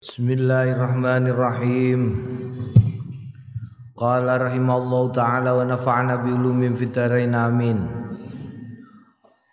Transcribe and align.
Bismillahirrahmanirrahim. 0.00 2.00
Qala 3.92 4.40
rahimallahu 4.40 5.12
taala 5.12 5.52
wa 5.52 5.60
nafa'ana 5.60 6.24
bi 6.24 6.32
ulumin 6.32 6.72
fid 6.72 6.96
dharain 6.96 7.36
amin. 7.36 7.84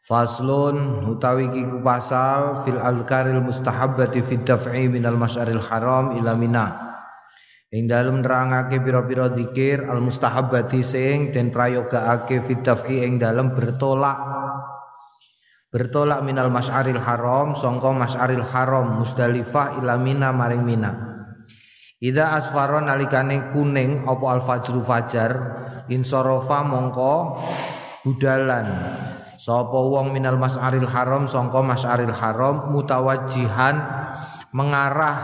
Faslun 0.08 1.04
utawi 1.04 1.52
ki 1.52 1.84
pasal 1.84 2.64
fil 2.64 2.80
alkaril 2.80 3.44
mustahabbati 3.44 4.24
fid 4.24 4.48
daf'i 4.48 4.88
minal 4.88 5.20
masyaril 5.20 5.60
haram 5.60 6.16
ila 6.16 6.32
mina. 6.32 6.96
Ing 7.76 7.92
dalem 7.92 8.24
nerangake 8.24 8.80
pira-pira 8.80 9.28
zikir 9.36 9.84
al 9.84 10.00
mustahabbati 10.00 10.80
sing 10.80 11.36
den 11.36 11.52
prayogaake 11.52 12.40
fid 12.48 12.64
daf'i 12.64 13.04
ing 13.04 13.20
dalem 13.20 13.52
bertolak 13.52 14.16
bertolak 15.68 16.24
minal 16.24 16.48
mas'aril 16.48 17.00
haram 17.00 17.52
songko 17.52 17.92
mas'aril 17.92 18.44
haram 18.44 19.04
musdalifah 19.04 19.84
ila 19.84 20.00
mina 20.00 20.32
maring 20.32 20.64
mina. 20.64 20.92
Ida 21.98 22.38
asfaron 22.38 22.88
nalikane 22.88 23.50
kuning 23.50 24.06
apa 24.06 24.26
al 24.30 24.42
fajru 24.46 24.86
fajar 24.86 25.32
insorofa 25.90 26.62
mongko 26.64 27.42
budalan. 28.06 28.68
Sapa 29.38 29.78
wong 29.78 30.14
minal 30.14 30.38
mas'aril 30.40 30.88
haram 30.88 31.28
songko 31.30 31.62
mas'aril 31.62 32.14
haram 32.14 32.74
mutawajihan 32.74 33.76
mengarah 34.56 35.18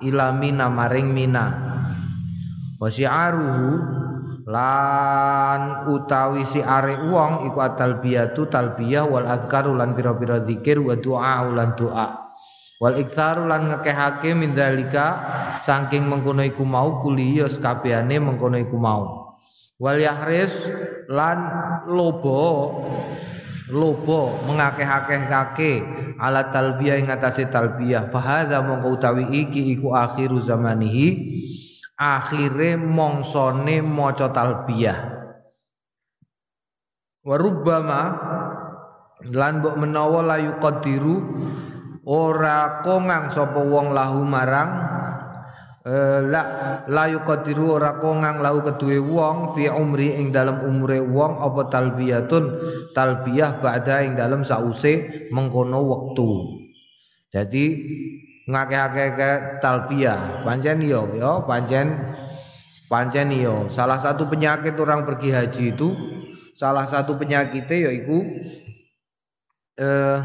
ila 0.00 0.32
mina 0.34 0.72
maring 0.72 1.10
mina. 1.12 1.46
Wasyi'aruhu 2.80 4.01
lan 4.46 5.86
utawi 5.86 6.42
si 6.42 6.58
are 6.58 6.98
wong 7.06 7.46
iku 7.46 7.58
atalbiyatu 7.62 8.50
talbiyah 8.50 9.06
wal 9.06 9.26
azkaru 9.26 9.74
lan 9.74 9.94
pira-pira 9.94 10.42
zikir 10.42 10.82
wa 10.82 10.98
doa 10.98 11.46
lan 11.52 11.78
doa 11.78 12.22
wal 12.82 12.98
iktsaru 12.98 13.46
lan 13.46 13.70
ngekehake 13.70 14.34
min 14.34 14.58
dalika 14.58 15.22
saking 15.62 16.10
mengkono 16.10 16.42
iku 16.42 16.66
mau 16.66 16.98
kuliyos 16.98 17.62
kabehane 17.62 18.18
mengkono 18.18 18.58
iku 18.58 18.74
mau. 18.74 19.30
Wal 19.78 20.02
yahris 20.02 20.50
lan 21.06 21.38
lobo 21.86 22.74
lobo 23.70 24.42
mengakeh-akeh-kake 24.50 25.72
ala 26.18 26.50
talbiyah 26.50 26.98
ing 26.98 27.06
atase 27.06 27.46
talbiyah. 27.46 28.10
Fa 28.10 28.18
hadza 28.18 28.58
mongko 28.66 28.98
utawi 28.98 29.30
iki 29.30 29.78
iku 29.78 29.94
akhiru 29.94 30.42
zamanihi 30.42 31.08
akhire 31.96 32.76
mongsone 32.80 33.84
maca 33.84 34.32
talbiyah. 34.32 34.98
Warubbama 37.22 38.02
lan 39.30 39.62
mbok 39.62 39.78
menawa 39.78 40.34
layu 40.34 40.58
qadiru 40.58 41.22
ora 42.02 42.82
kongang 42.82 43.30
sapa 43.30 43.62
wong 43.62 43.94
lahu 43.94 44.26
marang. 44.26 44.90
Eh, 45.82 46.22
la 46.30 46.42
layu 46.86 47.22
qadiru 47.26 47.78
ora 47.78 47.98
kongang 47.98 48.38
lahu 48.38 48.62
kedue 48.62 49.02
wong 49.02 49.54
fi 49.54 49.66
umri 49.66 50.14
ing 50.14 50.30
dalam 50.34 50.62
umure 50.62 51.02
wong 51.02 51.38
apa 51.38 51.70
talbiyatun? 51.70 52.44
Talbiyah 52.94 53.62
ba'da 53.62 54.02
ing 54.02 54.18
dalam 54.18 54.42
sause 54.42 55.26
mengkono 55.30 55.82
wektu. 55.82 56.58
Jadi 57.32 57.64
ngake-ake 58.48 59.62
talbiyah 59.62 60.42
pancen 60.42 60.82
yo 60.82 61.06
yo 61.14 61.46
pancen 61.46 61.94
pancen 62.90 63.30
yo 63.30 63.70
salah 63.70 64.02
satu 64.02 64.26
penyakit 64.26 64.74
orang 64.82 65.06
pergi 65.06 65.30
haji 65.30 65.64
itu 65.74 65.94
salah 66.58 66.84
satu 66.86 67.14
penyakitnya 67.16 67.90
yaitu 67.90 68.18
eh, 69.78 70.18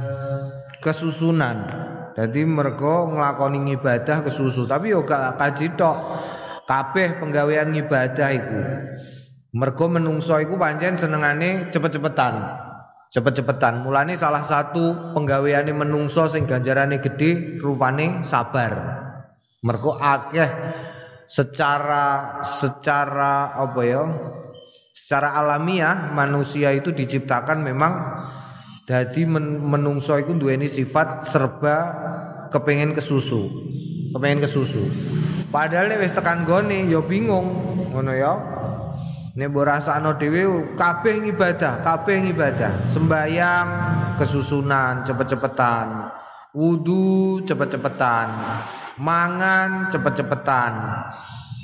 kesusunan. 0.82 1.58
Jadi 2.18 2.42
mereka 2.50 3.06
ngelakoni 3.06 3.78
ibadah 3.78 4.26
kesusu. 4.26 4.66
Tapi 4.66 4.94
yo 4.94 5.06
gak 5.06 5.38
kaji 5.38 5.78
tok. 5.78 5.98
Kabeh 6.68 7.22
penggawean 7.24 7.72
ibadah 7.78 8.30
iku. 8.34 8.60
Mereka 9.56 9.86
menungso 9.88 10.36
iku 10.42 10.60
pancen 10.60 11.00
senengane 11.00 11.72
cepet-cepetan 11.72 12.67
cepet-cepetan. 13.12 13.84
Mulane 13.84 14.16
salah 14.20 14.44
satu 14.44 15.14
penggaweane 15.16 15.72
menungso 15.72 16.28
sing 16.28 16.48
ganjarane 16.48 17.00
gede 17.00 17.60
rupane 17.60 18.24
sabar. 18.28 19.04
Mergo 19.64 19.98
akeh 19.98 20.50
secara 21.28 22.40
secara 22.46 23.52
apa 23.58 23.82
ya 23.84 24.04
secara 24.96 25.36
alamiah 25.36 26.14
manusia 26.16 26.72
itu 26.72 26.96
diciptakan 26.96 27.62
memang 27.62 27.94
jadi 28.88 29.28
men, 29.28 29.60
menungso 29.60 30.16
itu 30.16 30.32
duweni 30.32 30.72
sifat 30.72 31.28
serba 31.28 31.76
kepengen 32.48 32.96
kesusu 32.96 33.52
kepengen 34.16 34.44
kesusu. 34.44 34.84
Padahal 35.52 35.96
wis 36.00 36.12
tekan 36.12 36.44
gone 36.44 36.88
ya 36.88 37.00
bingung 37.04 37.48
ngono 37.92 38.12
ya 38.12 38.34
Nek 39.38 39.54
mbok 39.54 39.70
rasakno 39.70 40.18
dhewe 40.18 40.74
kabeh 40.74 41.30
ibadah, 41.30 41.86
kabeh 41.86 42.34
ibadah. 42.34 42.90
Sembayang 42.90 43.68
kesusunan 44.18 45.06
cepet-cepetan. 45.06 46.10
Wudu 46.58 47.46
cepet-cepetan. 47.46 48.34
Mangan 48.98 49.94
cepet-cepetan. 49.94 50.74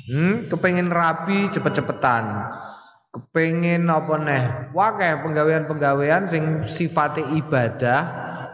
Hmm, 0.06 0.46
kepengen 0.46 0.86
rapi 0.86 1.50
cepet-cepetan. 1.50 2.46
Kepengen 3.10 3.90
apa 3.90 4.22
neh? 4.22 4.44
Wae 4.70 5.10
penggawean-penggawean 5.26 6.30
sing 6.30 6.70
sifate 6.70 7.26
ibadah 7.34 8.00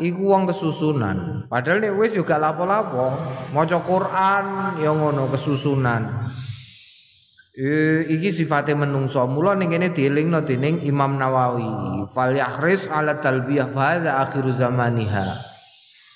iku 0.00 0.32
wong 0.32 0.48
kesusunan. 0.48 1.44
Padahal 1.44 1.84
nek 1.84 1.92
wis 2.00 2.16
juga 2.16 2.41
lapo-lapo, 2.41 3.12
maca 3.53 3.84
Quran 3.84 4.44
ya 4.80 4.97
ngono 4.97 5.28
kesusunan. 5.28 6.09
E, 7.60 8.09
iki 8.09 8.32
sifatnya 8.32 8.88
menungso. 8.88 9.21
Mula 9.28 9.53
ning 9.53 9.69
kene 9.69 9.93
dielingno 9.93 10.41
dening 10.48 10.81
Imam 10.81 11.21
Nawawi. 11.21 11.69
Fal 12.16 12.32
yakhris 12.32 12.88
ala 12.88 13.21
talbiyah 13.21 13.69
fa 13.69 14.00
hadza 14.00 14.16
akhiru 14.25 14.48
zamaniha. 14.48 15.28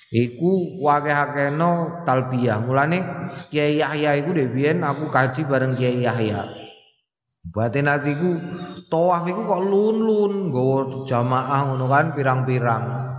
Iku 0.09 0.81
wakeh-akeno 0.81 2.01
talbiyah. 2.09 2.65
Mulane 2.65 3.05
Kiai 3.53 3.77
Yahya 3.77 4.17
iku 4.25 4.33
dhewe 4.33 4.57
biyen 4.57 4.81
aku 4.81 5.13
kaji 5.13 5.45
bareng 5.45 5.77
Kiai 5.77 6.01
Yahya. 6.01 6.49
Batin 7.53 7.93
atiku 7.93 8.41
tawaf 8.89 9.29
iku 9.29 9.45
kok 9.45 9.63
lun-lun 9.69 10.49
nggawa 10.49 11.05
jamaah 11.05 11.61
ngono 11.69 11.85
kan 11.93 12.17
pirang-pirang 12.17 13.14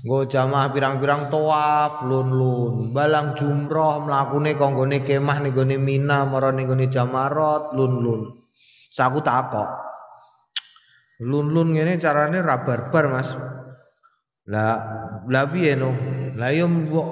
Nggo 0.00 0.24
jamaah 0.32 0.72
pirang-pirang 0.72 1.28
tawaf 1.28 2.08
lun-lun, 2.08 2.88
balang 2.96 3.36
jumroh 3.36 4.00
mlakune 4.00 4.56
konggone 4.56 5.04
kemah 5.04 5.44
ning 5.44 5.52
gone 5.52 5.76
Mina 5.76 6.24
marane 6.24 6.64
ning 6.64 6.72
gone 6.72 6.88
Jamarot 6.88 7.76
lun-lun. 7.76 8.24
Saku 8.88 9.20
takok. 9.20 9.68
Lun-lun 11.20 11.76
ngene 11.76 12.00
carane 12.00 12.40
ra 12.40 12.64
barbar, 12.64 13.04
Mas. 13.12 13.28
Lah 14.48 14.76
lah 15.28 15.44
piye 15.52 15.76
no? 15.76 15.92
Lah 16.40 16.48
yo 16.48 16.64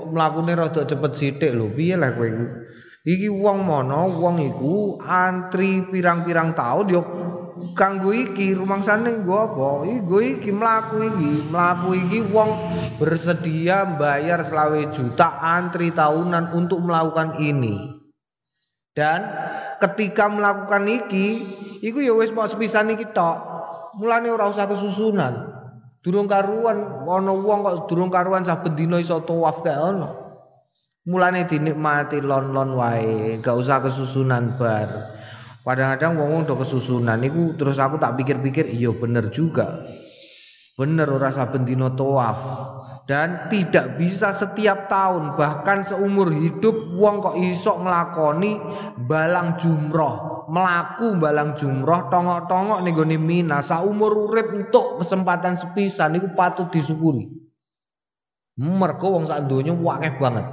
mlakune 0.08 0.56
rada 0.56 0.88
cepet 0.88 1.12
sithik 1.12 1.52
lho. 1.52 1.68
Piye 1.68 1.92
lah 2.00 2.16
kowe 2.16 2.24
iku? 2.24 2.46
Iki 3.04 3.28
wong 3.28 3.68
mono, 3.68 4.16
wong 4.16 4.40
iku 4.40 4.96
antri 5.04 5.84
pirang-pirang 5.84 6.56
tahun 6.56 6.86
yo 6.88 7.00
kanggo 7.74 8.10
iki 8.14 8.54
rumangsane 8.54 9.22
nggo 9.22 9.34
apa? 9.34 9.68
Iku 9.86 10.16
iki 10.22 10.50
mlaku 10.50 10.96
iki, 11.06 11.32
mlaku 11.50 11.88
iki 11.94 12.18
wong 12.30 12.50
bersedia 12.98 13.86
bayar 13.98 14.42
selawe 14.42 14.90
juta 14.90 15.38
antri 15.42 15.94
tahunan 15.94 16.54
untuk 16.54 16.82
melakukan 16.82 17.38
ini. 17.42 17.98
Dan 18.94 19.30
ketika 19.78 20.26
melakukan 20.26 20.86
iki, 20.90 21.26
iku 21.82 22.02
ya 22.02 22.14
wis 22.14 22.34
mau 22.34 22.46
sepisan 22.46 22.90
iki 22.94 23.10
tok. 23.14 23.36
Mulane 23.98 24.30
ora 24.30 24.50
usah 24.50 24.66
kesusunan. 24.66 25.58
Durung 26.02 26.30
karuan 26.30 27.04
ana 27.10 27.32
wong 27.34 27.66
kok 27.66 27.76
durung 27.90 28.08
karuan 28.08 28.46
saben 28.46 28.78
dina 28.78 29.02
iso 29.02 29.18
tawaf 29.22 29.66
kae 29.66 29.74
ana. 29.74 30.14
Mulane 31.08 31.48
dinikmati 31.48 32.20
lon-lon 32.20 32.76
wae, 32.76 33.40
gak 33.40 33.56
usah 33.56 33.80
kesusunan 33.80 34.60
bar. 34.60 35.17
Kadang-kadang 35.68 36.16
wong 36.16 36.48
do 36.48 36.56
kesusunan 36.56 37.20
niku 37.20 37.52
terus 37.60 37.76
aku 37.76 38.00
tak 38.00 38.16
pikir-pikir 38.16 38.72
iya 38.72 38.88
bener 38.88 39.28
juga. 39.28 39.84
Bener 40.80 41.04
ora 41.12 41.28
saben 41.28 41.68
dina 41.68 41.92
tawaf 41.92 42.40
dan 43.04 43.52
tidak 43.52 44.00
bisa 44.00 44.32
setiap 44.32 44.88
tahun 44.88 45.36
bahkan 45.36 45.84
seumur 45.84 46.32
hidup 46.32 46.72
wong 46.96 47.20
kok 47.20 47.36
iso 47.36 47.84
nglakoni 47.84 48.56
balang 49.04 49.60
jumroh, 49.60 50.48
melaku 50.48 51.20
balang 51.20 51.52
jumroh 51.52 52.08
tongok-tongok 52.08 52.80
ning 52.80 52.96
gone 52.96 53.18
Mina 53.20 53.60
saumur 53.60 54.16
urip 54.16 54.48
untuk 54.48 55.04
kesempatan 55.04 55.52
sepisan 55.52 56.16
niku 56.16 56.32
patut 56.32 56.72
disyukuri. 56.72 57.28
Mergo 58.56 59.20
wong 59.20 59.28
sak 59.28 59.44
donya 59.44 59.76
banget. 60.16 60.48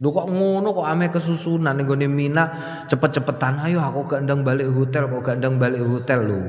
Lho 0.00 0.08
kok 0.16 0.32
ngono 0.32 0.72
kok 0.72 0.88
ame 0.88 1.12
kesusunan 1.12 1.76
ning 1.76 1.84
gone 1.84 2.08
Mina 2.08 2.44
cepet-cepetan 2.88 3.60
ayo 3.68 3.84
aku 3.84 4.08
gak 4.08 4.24
ndang 4.24 4.40
balik 4.40 4.72
hotel 4.72 5.12
kok 5.12 5.20
gak 5.20 5.36
ndang 5.44 5.60
balik 5.60 5.84
hotel 5.84 6.24
lho. 6.24 6.40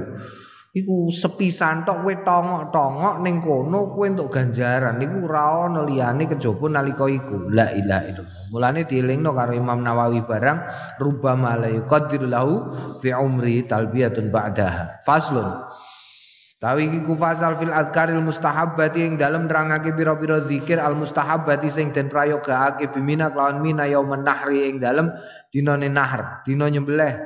Iku 0.71 1.12
sepisan 1.12 1.83
tok 1.83 2.00
kowe 2.00 2.15
tongok-tongok 2.24 3.19
ning 3.27 3.44
kono 3.44 3.92
kowe 3.92 4.07
entuk 4.07 4.31
ganjaran 4.31 4.95
niku 4.95 5.27
ora 5.27 5.68
ono 5.68 5.83
liyane 5.83 6.31
kejaba 6.31 6.71
nalika 6.71 7.12
iku. 7.12 7.51
La 7.51 7.75
ilaha 7.75 8.03
illallah. 8.07 8.42
Mulane 8.56 8.88
dielingno 8.88 9.36
karo 9.36 9.51
Imam 9.51 9.83
Nawawi 9.83 10.24
barang 10.24 10.59
rubbama 10.95 11.59
la 11.59 11.68
yuqaddiru 11.75 12.31
lahu 12.31 12.56
fi 13.04 13.12
umri 13.12 13.68
talbiyatun 13.68 14.31
ba'daha. 14.31 15.04
Faslun. 15.04 15.59
Tawi 16.61 16.93
iki 16.93 17.01
ku 17.01 17.17
fasal 17.17 17.57
fil 17.57 17.73
adkaril 17.73 18.21
mustahabbati 18.21 19.01
ing 19.01 19.17
dalem 19.17 19.49
nerangake 19.49 19.97
pira-pira 19.97 20.45
zikir 20.45 20.77
al 20.77 20.93
mustahabbati 20.93 21.65
sing 21.73 21.89
den 21.89 22.05
prayogakake 22.05 22.93
bimina 22.93 23.33
kelawan 23.33 23.65
mina 23.65 23.89
yaumen 23.89 24.21
nahri 24.21 24.69
ing 24.69 24.77
dalem 24.77 25.09
dinane 25.49 25.89
nahr, 25.89 26.45
dina 26.45 26.69
nyembelih. 26.69 27.17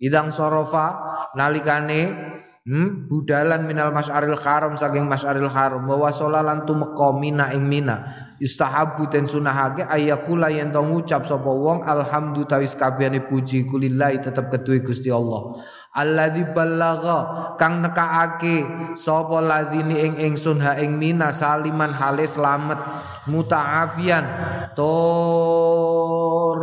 Idang 0.00 0.32
sorofa 0.32 0.96
nalikane 1.36 2.32
hmm, 2.64 3.04
budalan 3.04 3.68
minal 3.68 3.92
mas'aril 3.92 4.40
haram 4.40 4.80
saking 4.80 5.04
mas'aril 5.04 5.52
haram. 5.52 5.84
Wa 5.84 6.08
wasala 6.08 6.40
lan 6.40 6.64
tumeka 6.64 7.12
mina 7.20 7.52
ing 7.52 7.68
mina. 7.68 8.32
Istahabu 8.40 9.12
den 9.12 9.28
sunahake 9.28 9.84
ayakula 9.84 10.48
yen 10.48 10.72
to 10.72 10.80
ngucap 10.80 11.28
sapa 11.28 11.52
wong 11.52 11.84
alhamdu 11.84 12.48
tawis 12.48 12.72
kabehane 12.72 13.28
puji 13.28 13.68
kulillahi 13.68 14.24
tetep 14.24 14.48
keduwe 14.48 14.80
Gusti 14.80 15.12
Allah 15.12 15.60
alladzi 16.00 16.48
ballagha 16.56 17.54
kang 17.60 17.84
nekaake 17.84 18.64
sapa 18.96 19.44
ladzini 19.44 20.00
ing 20.00 20.14
ingsun 20.16 20.56
ha 20.64 20.80
ing 20.80 20.96
mina 20.96 21.28
saliman 21.28 21.92
hale 21.92 22.24
slamet 22.24 22.80
mutaafian 23.28 24.24
tur 24.72 26.58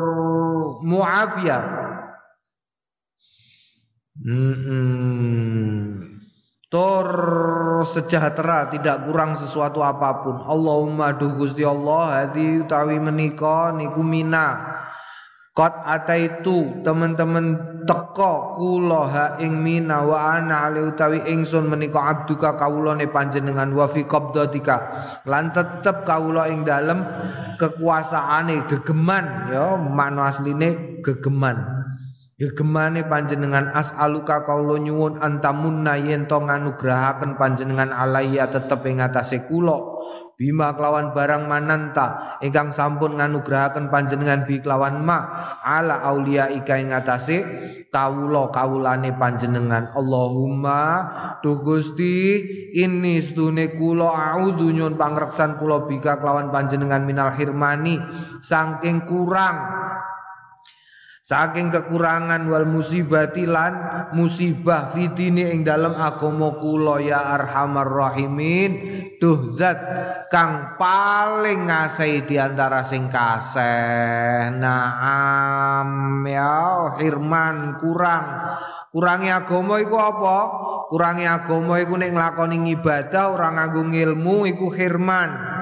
muafia 0.82 1.86
Hmm, 4.18 6.02
Tor 6.68 7.08
sejahtera 7.88 8.68
tidak 8.68 9.08
kurang 9.08 9.40
sesuatu 9.40 9.80
apa 9.80 10.20
pun. 10.20 10.44
Allahumma 10.44 11.16
duh 11.16 11.32
Gusti 11.40 11.64
Allah 11.64 12.28
hadi 12.28 12.60
utawi 12.60 13.00
menika 13.00 13.72
niku 13.72 14.04
mina 14.04 14.77
Kot 15.58 15.74
ataitu 15.82 16.86
teman-teman 16.86 17.82
teko 17.90 18.54
kula 18.54 19.02
ha 19.10 19.26
ing 19.42 19.58
mina 19.58 20.06
wa 20.06 20.38
ana 20.38 20.70
ali 20.70 20.86
utawi 20.86 21.24
ingsun 21.26 21.66
menika 21.66 21.98
abduka 21.98 22.54
kawulane 22.54 23.10
panjenengan 23.10 23.74
wa 23.74 23.90
fi 23.90 24.06
qabdatika 24.06 24.76
lan 25.26 25.50
tetep 25.50 26.06
kawula 26.06 26.46
ing 26.54 26.62
dalem 26.62 27.02
kekuasaane 27.58 28.70
gegeman 28.70 29.50
ya 29.50 29.74
makna 29.82 30.30
asline 30.30 31.02
gegeman 31.02 31.77
gegemane 32.38 33.02
panjenengan 33.10 33.74
as'aluka 33.74 34.46
kaula 34.46 34.78
nyuwun 34.78 35.18
antamunna 35.26 35.98
yen 35.98 36.30
to 36.30 36.38
nganugrahaken 36.38 37.34
panjenengan 37.34 37.90
alaiya 37.90 38.46
tetep 38.54 38.86
ing 38.86 39.02
atase 39.02 39.42
kula. 39.50 39.98
Bima 40.38 40.78
kelawan 40.78 41.18
barang 41.18 41.50
mananta 41.50 42.38
ingkang 42.46 42.70
sampun 42.70 43.18
nganugrahaken 43.18 43.90
panjenengan 43.90 44.46
bi 44.46 44.62
kelawan 44.62 45.02
ma 45.02 45.26
ala 45.66 46.06
aulia 46.06 46.54
ika 46.54 46.78
ing 46.78 46.94
atase 46.94 47.42
kawula 47.90 48.54
kawulane 48.54 49.18
panjenengan. 49.18 49.90
Allahumma 49.98 50.82
tu 51.42 51.58
Gusti 51.58 52.46
ini 52.78 53.18
stune 53.18 53.74
kula 53.82 54.38
auzu 54.38 54.70
nyun 54.70 54.94
pangreksan 54.94 55.58
kula 55.58 55.90
bika 55.90 56.22
kelawan 56.22 56.54
panjenengan 56.54 57.02
minal 57.02 57.34
hirmani 57.34 57.98
saking 58.46 59.10
kurang 59.10 59.58
Saking 61.28 61.76
kekurangan 61.76 62.48
wal 62.48 62.64
musibati 62.64 63.44
lan 63.44 64.08
musibah 64.16 64.96
fitini 64.96 65.44
ing 65.52 65.68
dalam 65.68 65.92
agama 65.92 66.56
kula 66.56 67.04
ya 67.04 67.36
arhamar 67.36 67.84
rahimin 67.84 68.72
duh 69.20 69.52
zat 69.52 69.76
kang 70.32 70.80
paling 70.80 71.68
ngasih 71.68 72.24
di 72.24 72.40
antara 72.40 72.80
sing 72.88 73.12
kasih. 73.12 74.56
Naam 74.56 76.24
ya 76.24 76.96
firman 76.96 77.76
kurang. 77.76 78.48
Kurangi 78.96 79.28
agama 79.28 79.84
iku 79.84 80.00
apa? 80.00 80.38
Kurangi 80.88 81.28
agama 81.28 81.76
iku 81.84 82.00
nek 82.00 82.16
nglakoni 82.16 82.72
ibadah 82.72 83.36
ora 83.36 83.52
nganggo 83.52 83.84
ilmu 83.84 84.48
iku 84.48 84.72
firman 84.72 85.58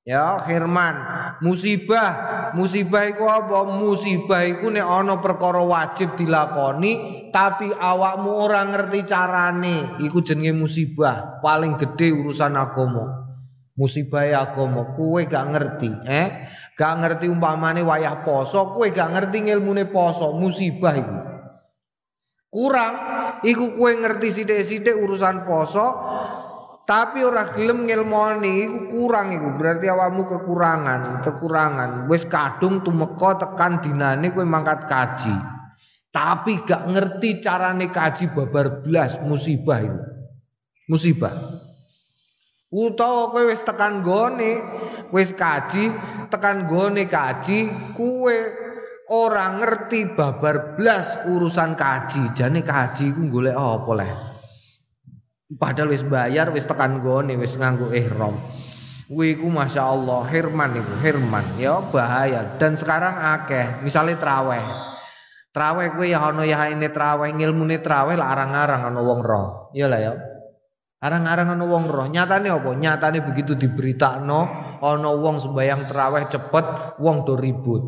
Ya, 0.00 0.40
firman. 0.48 0.96
Musibah, 1.44 2.10
musibah 2.56 3.04
iku 3.04 3.28
apa? 3.28 3.68
Musibah 3.68 4.48
iku 4.48 4.72
nek 4.72 4.84
ana 4.84 5.20
perkara 5.20 5.60
wajib 5.60 6.16
dilakoni 6.16 7.20
tapi 7.28 7.68
awakmu 7.68 8.32
ora 8.32 8.64
ngerti 8.64 9.06
carane, 9.06 10.00
iku 10.00 10.24
jenenge 10.24 10.56
musibah. 10.56 11.38
Paling 11.44 11.76
gede 11.76 12.16
urusan 12.16 12.56
agama. 12.56 13.28
Musibah 13.76 14.24
agama, 14.28 14.92
kowe 14.92 15.20
gak 15.24 15.46
ngerti, 15.56 15.88
eh? 16.04 16.26
Gak 16.76 17.00
ngerti 17.00 17.32
umpamane 17.32 17.80
wayah 17.80 18.24
poso, 18.24 18.76
kowe 18.76 18.84
gak 18.88 19.12
ngerti 19.14 19.48
ngilmune 19.48 19.88
poso, 19.88 20.36
musibah 20.36 20.94
iku. 20.96 21.18
Kurang 22.50 22.94
iku 23.46 23.78
kowe 23.78 23.92
ngerti 23.94 24.28
sithik-sithik 24.42 24.96
urusan 25.00 25.48
poso, 25.48 25.86
tapi 26.90 27.22
ora 27.22 27.46
gelem 27.54 27.86
ngilmoni 27.86 28.66
iku 28.66 28.78
kurang 28.90 29.30
iku. 29.30 29.54
Berarti 29.54 29.86
awakmu 29.86 30.26
kekurangan 30.26 31.22
kekurangan. 31.22 32.10
Wis 32.10 32.26
kadung 32.26 32.82
tumeka 32.82 33.38
tekan 33.38 33.78
dinane 33.78 34.34
kowe 34.34 34.42
mangkat 34.42 34.90
kaji. 34.90 35.30
Tapi 36.10 36.66
gak 36.66 36.90
ngerti 36.90 37.38
carane 37.38 37.94
kaji 37.94 38.34
babar 38.34 38.82
blas 38.82 39.22
musibah 39.22 39.78
itu 39.78 40.02
musibah. 40.90 41.30
Utawa 42.74 43.30
kowe 43.30 43.46
wis 43.46 43.62
tekan 43.62 44.02
gone 44.02 44.58
wis 45.14 45.30
kaji 45.30 45.94
tekan 46.26 46.66
gone 46.66 47.06
kaji 47.06 47.70
kowe 47.94 48.34
ora 49.14 49.46
ngerti 49.62 50.10
babar 50.18 50.74
blas 50.74 51.22
urusan 51.22 51.78
kaji. 51.78 52.34
Jane 52.34 52.66
kaji 52.66 53.14
iku 53.14 53.30
golek 53.30 53.54
apa 53.54 53.92
leh 53.94 54.29
Padahal 55.58 55.90
wis 55.90 56.06
bayar, 56.06 56.54
wis 56.54 56.62
tekan 56.62 57.02
gone, 57.02 57.34
wis 57.34 57.58
nganggo 57.58 57.90
ihram. 57.90 58.38
Kuwi 59.10 59.34
iku 59.34 59.50
Masya 59.50 59.82
Allah, 59.82 60.22
Herman 60.30 60.78
iku, 60.78 60.94
Herman. 61.02 61.42
Ya 61.58 61.82
bahaya. 61.82 62.54
Dan 62.62 62.78
sekarang 62.78 63.18
akeh, 63.18 63.82
misalnya 63.82 64.14
traweh. 64.14 64.62
Traweh 65.50 65.90
kuwi 65.98 66.14
ya 66.14 66.30
ana 66.30 66.46
ya 66.46 66.70
ini 66.70 66.86
traweh, 66.86 67.34
ngilmune 67.34 67.82
traweh 67.82 68.14
lah 68.14 68.30
arang-arang 68.30 68.86
ana 68.86 69.02
wong 69.02 69.18
roh. 69.18 69.74
Iya 69.74 69.90
lah 69.90 69.98
ya. 69.98 70.12
Arang-arang 71.02 71.58
ana 71.58 71.66
wong 71.66 71.90
roh. 71.90 72.06
Nyatane 72.06 72.54
apa? 72.54 72.70
Nyatane 72.70 73.18
begitu 73.18 73.58
diberitakno 73.58 74.46
ana 74.78 75.10
wong 75.10 75.42
sembayang 75.42 75.90
traweh 75.90 76.30
cepet, 76.30 76.66
wong 77.02 77.26
do 77.26 77.34
ribut. 77.34 77.82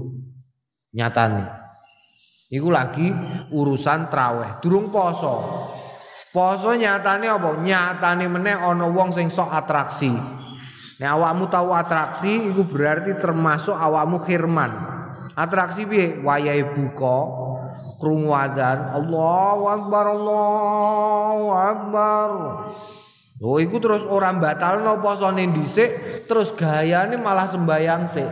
Nyatane. 0.98 1.46
Iku 2.50 2.66
lagi 2.74 3.14
urusan 3.54 4.10
traweh, 4.10 4.58
durung 4.58 4.90
poso. 4.90 5.38
Poso 6.32 6.72
nyatane 6.72 7.28
apa? 7.28 7.60
Nyatane 7.60 8.24
meneh 8.24 8.56
ana 8.56 8.88
wong 8.88 9.12
sing 9.12 9.28
sok 9.28 9.52
atraksi. 9.52 10.08
Nek 10.96 11.10
awakmu 11.12 11.44
tahu 11.52 11.76
atraksi 11.76 12.48
iku 12.48 12.64
berarti 12.64 13.12
termasuk 13.20 13.76
awakmu 13.76 14.16
khirman. 14.24 14.72
Atraksi 15.36 15.84
piye? 15.84 16.24
Wayahe 16.24 16.72
buka, 16.72 17.18
krungu 18.00 18.32
adzan, 18.32 18.96
Allahu 18.96 19.62
akbar, 19.68 20.04
Allahu 20.08 21.46
akbar. 21.52 22.28
Oh 23.42 23.60
iku 23.60 23.76
terus 23.76 24.08
orang 24.08 24.40
batalno 24.40 25.04
posone 25.04 25.52
dhisik, 25.52 26.24
terus 26.24 26.48
gayane 26.56 27.20
malah 27.20 27.44
sembayang 27.44 28.08
sik. 28.08 28.30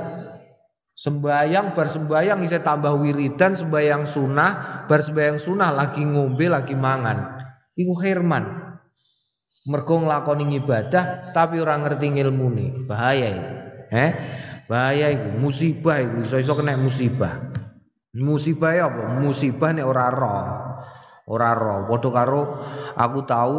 Sembayang 0.97 1.77
bar 1.77 1.89
sembayang 1.89 2.45
isih 2.45 2.65
tambah 2.65 2.97
wiridan 2.97 3.57
sembayang 3.57 4.05
sunah, 4.09 4.51
bar 4.89 5.01
sembayang 5.01 5.37
sunah 5.41 5.69
lagi 5.73 6.05
ngombe 6.05 6.49
lagi 6.49 6.77
mangan 6.77 7.40
iku 7.77 7.95
Herman. 8.01 8.45
Mergo 9.69 10.01
nglakoni 10.01 10.57
ibadah 10.57 11.31
tapi 11.37 11.61
ora 11.61 11.77
ngerti 11.77 12.17
ngilmune. 12.17 12.89
Bahaya 12.89 13.29
iku. 13.29 13.47
Eh? 13.93 14.11
Bahaya 14.71 15.07
iku, 15.13 15.29
musibah 15.37 16.01
iku 16.01 16.25
iso-iso 16.25 16.57
kena 16.57 16.79
musibah. 16.81 17.51
Musibah 18.17 18.73
ya 18.75 18.89
apa? 18.89 19.21
Musibah 19.21 19.71
nek 19.77 19.87
ora 19.87 20.07
roh. 20.09 20.47
Ora 21.29 21.51
roh. 21.55 21.87
Padha 21.87 22.09
karo 22.11 22.43
aku 22.97 23.19
tahu 23.29 23.59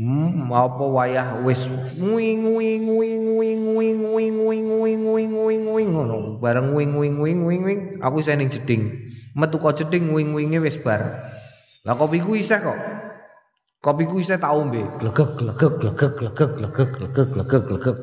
Hmm, 0.00 0.48
apa 0.48 0.80
wayah 0.80 1.44
wis 1.44 1.68
ngui 2.00 2.32
ngui 2.40 2.80
ngui 2.80 3.10
ngui 3.20 3.20
ngui 3.20 3.48
ngui 3.52 4.26
ngui 4.32 4.56
ngui 4.64 4.92
ngui 4.96 5.24
ngui 5.28 5.54
ngui 5.60 5.84
ngono 5.84 6.40
bareng 6.40 6.72
ngui 6.72 6.88
ngui 6.88 7.08
ngui 7.12 7.32
ngui 7.36 7.56
ngui 7.60 7.76
aku 8.00 8.24
isih 8.24 8.32
ning 8.38 8.48
jeding 8.48 8.88
metu 9.36 9.60
kok 9.60 9.76
jeding 9.76 10.08
ngui 10.08 10.24
ngui 10.24 10.46
wis 10.56 10.80
bar 10.80 11.20
lah 11.86 11.94
kopiku 11.96 12.36
isih 12.36 12.60
kok. 12.60 12.78
Kopiku 13.80 14.20
isih 14.20 14.36
tak 14.36 14.52
ombe. 14.52 14.84
Glegek 15.00 15.40
glegek 15.40 15.72
glegek 15.80 16.12
glegek 16.20 16.50
glegek 16.60 16.88
glegek 16.96 17.28
glegek 17.32 17.62
glegek. 17.68 17.98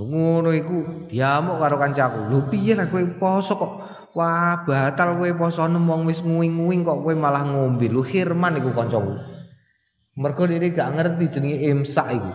Ngono 0.00 0.50
iku 0.56 1.08
diamuk 1.12 1.60
karo 1.60 1.76
kancaku. 1.76 2.32
Lho 2.32 2.48
piye 2.48 2.72
lah 2.72 2.88
kowe 2.88 3.04
poso 3.20 3.54
kok 3.60 3.72
Wah, 4.12 4.60
batal 4.68 5.16
kowe 5.16 5.30
posone 5.32 5.80
wong 5.88 6.04
wis 6.04 6.20
nguing-nguing 6.20 6.84
kok 6.84 7.00
kowe 7.00 7.14
malah 7.16 7.48
ngombe. 7.48 7.88
Lu 7.88 8.04
Hirman 8.04 8.60
iku 8.60 8.76
kancaku. 8.76 9.16
Mergo 10.20 10.44
dene 10.44 10.68
gak 10.68 10.92
ngerti 10.92 11.24
jenenge 11.32 11.58
imsak 11.72 12.08
iku. 12.12 12.32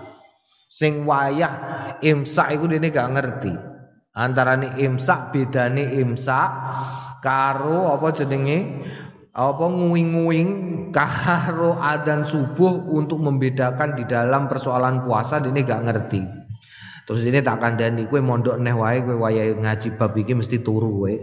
Sing 0.74 1.06
wayah 1.06 1.54
imsak 2.02 2.58
iku 2.58 2.66
dene 2.66 2.90
gak 2.90 3.14
ngerti. 3.14 3.54
Antarane 4.18 4.74
imsak 4.82 5.30
bedane 5.30 6.02
imsak 6.02 6.50
karo 7.22 7.94
apa 7.94 8.10
jenenge 8.10 8.58
apa 9.38 9.65
nguing-nguing 9.70 10.50
karo 10.89 11.77
adzan 11.77 12.25
subuh 12.25 12.89
untuk 12.89 13.22
membedakan 13.22 13.94
di 13.94 14.01
dalam 14.10 14.50
persoalan 14.50 15.06
puasa 15.06 15.38
ini 15.46 15.62
gak 15.62 15.86
ngerti. 15.86 16.22
Terus 17.06 17.24
ini 17.24 17.39
tak 17.39 17.62
kandani 17.62 18.10
kue 18.10 18.20
mondok 18.20 18.58
neh 18.60 18.74
wae 18.74 19.06
kue 19.06 19.15
wayahe 19.15 19.56
ngaji 19.56 19.96
bab 19.96 20.17
iki 20.17 20.34
mesti 20.34 20.60
turu 20.60 20.89
kowe. 20.89 21.13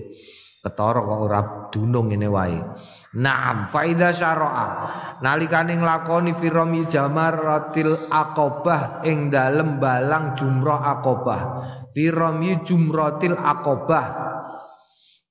Ketara 0.65 1.01
kok 1.05 1.21
ora 1.29 1.41
dunung 1.69 2.09
ini 2.09 2.25
wae. 2.25 2.57
Naam 3.15 3.69
faida 3.69 4.11
syara'a 4.11 4.69
nalikane 5.21 5.77
nglakoni 5.77 6.35
firami 6.35 6.89
jamaratil 6.89 8.11
aqabah 8.11 9.05
ing 9.07 9.31
dalem 9.31 9.79
balang 9.79 10.35
jumrah 10.35 10.99
aqabah 10.99 11.41
firami 11.95 12.59
jumratil 12.65 13.39
aqabah 13.39 14.24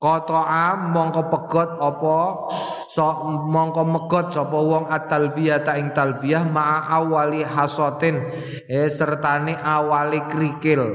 Qata'a 0.04 0.92
mongko 0.92 1.32
pegot 1.32 1.80
apa? 1.80 2.20
So, 2.92 3.08
mongko 3.48 3.88
megot 3.88 4.36
sapa 4.36 4.60
wong 4.60 4.92
at-talbiyah 4.92 5.64
ta 5.64 5.80
ing 5.80 5.96
talbiyah 5.96 6.44
ma'a 6.44 6.92
awali 6.92 7.40
hasotin. 7.40 8.20
Eh 8.68 8.92
sertane 8.92 9.56
awali 9.56 10.20
krikil 10.28 10.92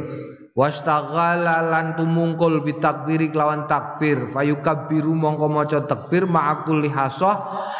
wastaghala 0.53 1.65
lan 1.65 1.97
tumungkul 1.97 2.61
bitakbiri 2.61 3.33
kelawan 3.33 3.65
takbir. 3.65 4.29
Fayukabbiru 4.29 5.17
mongko 5.17 5.49
maca 5.49 5.81
takbir 5.89 6.29
ma'a 6.29 6.69
kulli 6.69 6.93
hasah 6.93 7.37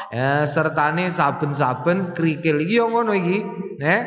eh 0.09 0.49
sertane 0.49 1.13
saben-saben 1.13 2.17
krikil 2.17 2.65
iki 2.65 2.81
yo 2.81 2.89
ngono 2.89 3.13
iki. 3.13 3.45
Eh 3.85 4.01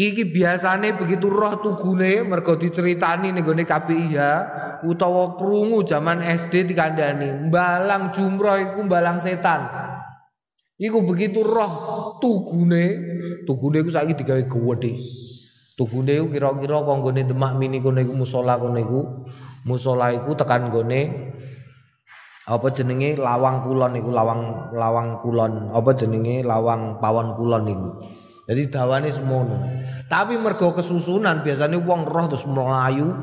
Iki 0.00 0.32
biasane 0.32 0.96
begitu 0.96 1.28
roh 1.28 1.60
tugune 1.60 2.24
mergo 2.24 2.56
diceritani 2.56 3.36
ning 3.36 3.44
gone 3.44 3.68
KPIH 3.68 4.16
utawa 4.88 5.36
krungu 5.36 5.84
zaman 5.84 6.24
SD 6.24 6.72
dikandani, 6.72 7.52
mbalang 7.52 8.08
jumroh 8.08 8.56
iku 8.56 8.80
mbalang 8.88 9.20
setan. 9.20 9.68
Iku 10.80 11.04
begitu 11.04 11.44
roh 11.44 12.16
tugune, 12.16 12.96
tugune 13.44 13.84
iku 13.84 13.92
saiki 13.92 14.16
digawe 14.16 14.40
gedhe. 14.48 14.92
Tugune 15.76 16.16
iku 16.16 16.32
kira-kira 16.32 16.80
konggone 16.80 17.28
Demak 17.28 17.60
Mini 17.60 17.84
kono 17.84 18.00
iku 18.00 18.16
musala 18.16 18.56
kono 18.56 18.80
iku. 18.80 19.00
Musala 19.68 20.16
iku 20.16 20.32
tekan 20.32 20.72
gone 20.72 21.00
apa 22.48 22.66
jenenge 22.72 23.20
lawang 23.20 23.60
kulon 23.60 24.00
iku 24.00 24.08
lawang 24.08 24.72
lawang 24.72 25.20
kulon 25.20 25.68
apa 25.76 25.92
jenenge 25.92 26.40
lawang 26.40 26.96
pawon 26.96 27.36
kulon 27.36 27.68
iku. 27.68 27.88
Jadi 28.48 28.72
dawane 28.72 29.12
semono. 29.12 29.79
Tapi 30.10 30.34
mergo 30.42 30.74
kesusunan 30.74 31.46
biasanya 31.46 31.78
wong 31.78 32.02
roh 32.10 32.26
terus 32.26 32.42
melayu. 32.42 33.14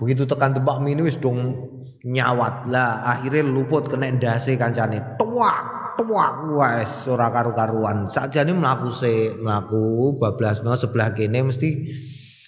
Begitu 0.00 0.24
tekan 0.24 0.56
tebak 0.56 0.80
mini 0.80 1.04
wis 1.04 1.20
dong 1.20 1.52
nyawat 2.00 2.64
lah. 2.72 3.04
Akhirnya 3.04 3.44
luput 3.44 3.92
kena 3.92 4.08
ndase 4.08 4.56
kancane. 4.56 5.20
Tuak, 5.20 5.58
tuak 6.00 6.32
wes 6.56 7.04
ora 7.12 7.28
karu-karuan. 7.28 8.08
Sakjane 8.08 8.56
mlaku 8.56 8.88
se, 8.88 9.36
mlaku 9.36 10.16
bablasno 10.16 10.72
sebelah 10.80 11.12
kene 11.12 11.44
mesti 11.44 11.92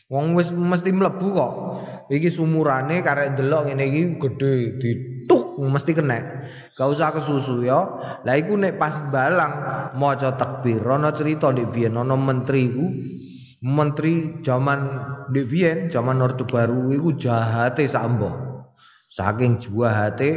wong 0.09 0.41
wis 0.41 0.49
mesti 0.57 0.89
mlebu 0.89 1.29
kok. 1.37 1.53
Iki 2.09 2.33
sumurane 2.33 3.05
karek 3.05 3.37
delok 3.37 3.69
ngene 3.69 3.85
iki 3.93 4.03
gede 4.17 4.53
dituk 4.81 5.61
mesti 5.61 5.93
kena. 5.93 6.49
Gak 6.81 6.89
usah 6.89 7.13
kesusu 7.13 7.61
ya. 7.61 7.85
Lah 8.25 8.35
iku 8.41 8.57
nek 8.57 8.81
pas 8.81 9.05
balang 9.13 9.53
maca 10.01 10.33
takbir 10.41 10.81
ana 10.81 11.13
cerita 11.13 11.53
ndek 11.53 11.69
biyen 11.77 12.01
ana 12.01 12.17
menteri 12.17 12.73
iku 12.73 12.87
menteri 13.63 14.43
zaman 14.43 14.81
Devien, 15.31 15.87
zaman 15.87 16.19
Orde 16.19 16.43
Baru 16.43 16.91
iku 16.91 17.15
jahate 17.15 17.87
sambo. 17.87 18.35
Saking 19.07 19.63
jahate 19.63 20.31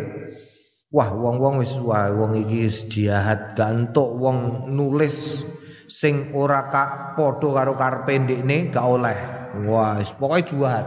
wah 0.93 1.09
wong-wong 1.11 1.59
wis 1.59 1.75
wah 1.81 2.13
wong 2.13 2.37
iki 2.37 2.69
jahat 2.87 3.57
gantuk 3.57 4.15
wong 4.15 4.69
nulis 4.71 5.43
sing 5.89 6.31
ora 6.37 6.69
kak 6.69 7.17
padha 7.17 7.49
karo 7.51 7.73
karepe 7.73 8.13
ndekne 8.21 8.69
gak 8.69 8.85
oleh. 8.85 9.17
Wah, 9.65 9.99
pokoke 10.15 10.45
jahat. 10.53 10.85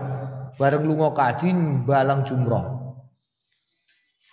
Bareng 0.58 0.84
lunga 0.86 1.14
kaji 1.14 1.54
balang 1.86 2.26
jumroh. 2.26 2.78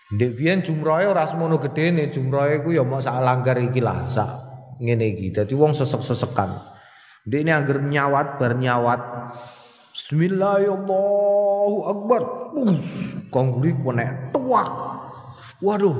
Ndek 0.05 0.37
biyen 0.37 0.61
jumrohe 0.61 1.09
ora 1.09 1.25
semono 1.25 1.57
gedene, 1.57 2.09
jumrohe 2.13 2.61
ku 2.61 2.69
ya 2.69 2.85
mok 2.85 3.01
sak 3.01 3.21
langgar 3.25 3.57
iki 3.57 3.81
lah, 3.81 4.05
sak 4.09 4.29
ngene 4.77 5.17
iki. 5.17 5.33
Dadi 5.33 5.53
wong 5.57 5.73
sesek-sesekan. 5.73 6.74
Dia 7.25 7.41
ini 7.41 7.49
agar 7.49 7.81
nyawat 7.81 8.37
bernyawat. 8.37 9.01
Bismillahirrahmanirrahim. 9.89 12.69
Us, 12.69 13.17
kongguri 13.33 13.73
kene 13.73 14.29
tuak. 14.29 14.69
Waduh, 15.57 15.97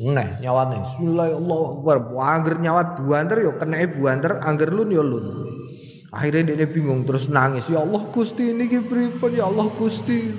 neh 0.00 0.40
nyawat 0.40 0.72
nih. 0.72 0.80
Bismillahirrahmanirrahim. 0.88 2.16
Angger 2.16 2.56
nyawat 2.64 2.96
buanter 2.96 3.44
yo 3.44 3.60
kena 3.60 3.84
buanter, 3.92 4.40
angger 4.40 4.72
lun 4.72 4.88
yo 4.88 5.04
lun. 5.04 5.52
Akhirnya 6.08 6.56
dia 6.56 6.64
bingung 6.64 7.04
terus 7.04 7.28
nangis. 7.28 7.68
Ya 7.68 7.84
Allah 7.84 8.00
Gusti 8.08 8.56
ini 8.56 8.64
pripun 8.80 9.36
ya 9.36 9.44
Allah 9.44 9.68
Gusti. 9.76 10.32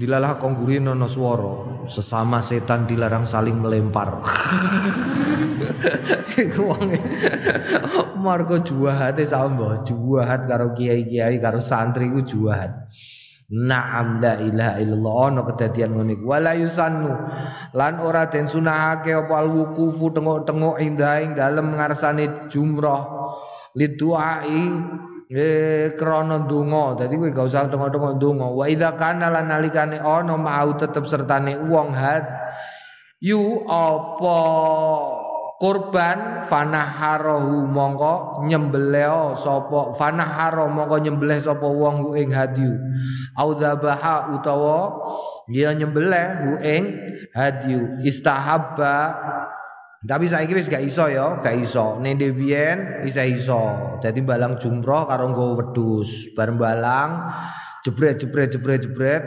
Dilalah 0.00 0.40
kongguri 0.40 0.80
nono 0.80 1.04
suara 1.04 1.84
Sesama 1.84 2.40
setan 2.40 2.88
dilarang 2.88 3.28
saling 3.28 3.60
melempar. 3.60 4.24
Iku 6.40 6.72
wong 6.72 6.96
juahat 8.64 9.20
sambo 9.28 9.76
Juahat 9.84 10.48
karo 10.48 10.72
kiai-kiai 10.72 11.36
karo 11.36 11.60
santri 11.60 12.08
ku 12.08 12.24
juahat. 12.24 12.88
Naam 13.50 14.24
la 14.24 14.40
ilaha 14.40 14.80
illallah 14.80 15.16
ono 15.36 15.40
kedadian 15.44 15.92
ngene 15.92 16.16
iku. 16.16 16.32
Wala 16.32 16.56
yusannu 16.56 17.12
lan 17.76 18.00
ora 18.00 18.24
den 18.32 18.48
sunahake 18.48 19.12
apa 19.12 19.34
al 19.36 19.52
wukufu 19.52 20.16
tengok-tengok 20.16 20.80
indah 20.80 21.20
ing 21.20 21.36
dalem 21.36 21.76
ngarsane 21.76 22.48
jumrah. 22.48 23.04
Liduai 23.76 24.64
eh 25.30 25.94
krana 25.94 26.42
donga 26.42 26.98
dadi 26.98 27.14
kowe 27.14 27.30
gak 27.30 27.46
usah 27.46 27.70
tengok-tengok 27.70 28.18
donga 28.18 28.50
wa 28.50 28.66
idza 28.66 28.98
kana 28.98 29.30
lan 29.30 29.46
nalikane 29.46 30.02
ana 30.02 30.34
mau 30.34 30.74
tetep 30.74 31.06
sertane 31.06 31.54
wong 31.70 31.94
had 31.94 32.26
yu 33.22 33.62
apa 33.70 34.38
kurban 35.62 36.50
fanaharahu 36.50 37.68
mongko 37.68 38.42
nyembelih 38.48 39.38
sapa 39.38 39.94
fanaharo 39.94 40.66
mongko 40.66 40.96
nyembelih 40.98 41.38
sapa 41.38 41.68
wong 41.68 42.16
ing 42.18 42.34
hadyu 42.34 42.74
au 43.38 43.54
utawa 44.34 44.78
dia 45.46 45.70
nyembelih 45.76 46.26
hu 46.42 46.50
ing 46.64 46.84
hadyu 47.36 48.02
istahabba 48.02 48.96
tapi 50.00 50.24
saiki 50.24 50.56
wis 50.56 50.72
gak 50.72 50.80
iso 50.80 51.12
ya, 51.12 51.44
gak 51.44 51.60
iso. 51.60 52.00
Nende 52.00 52.32
biyen 52.32 53.04
isa 53.04 53.20
iso. 53.28 54.00
Dadi 54.00 54.24
balang 54.24 54.56
jumroh 54.56 55.04
karo 55.04 55.28
nggo 55.28 55.60
wedhus. 55.60 56.32
Bareng 56.32 56.56
balang 56.56 57.28
jebret 57.84 58.16
jebret 58.16 58.48
jebret 58.48 58.80
jebret 58.80 59.24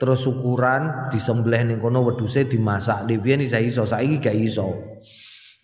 terus 0.00 0.24
syukuran 0.24 1.12
disembelih 1.12 1.68
ning 1.68 1.84
kono 1.84 2.00
wedhuse 2.00 2.48
dimasak. 2.48 3.04
Biyen 3.04 3.44
isa 3.44 3.60
iso, 3.60 3.84
saiki 3.84 4.16
gak 4.24 4.36
iso. 4.40 4.72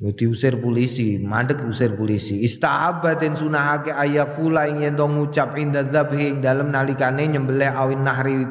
diusir 0.02 0.58
polisi, 0.58 1.14
mandek 1.22 1.62
usir 1.62 1.94
polisi. 1.94 2.42
Istahabatin 2.42 3.38
sunahake 3.38 3.94
ayakula 3.94 4.66
ing 4.66 4.82
yen 4.82 4.98
ngucap 4.98 5.54
inda 5.54 5.86
dalem 5.86 6.74
nalikane 6.74 7.30
nyembelih 7.30 7.70
awin 7.70 8.02
nahri 8.02 8.42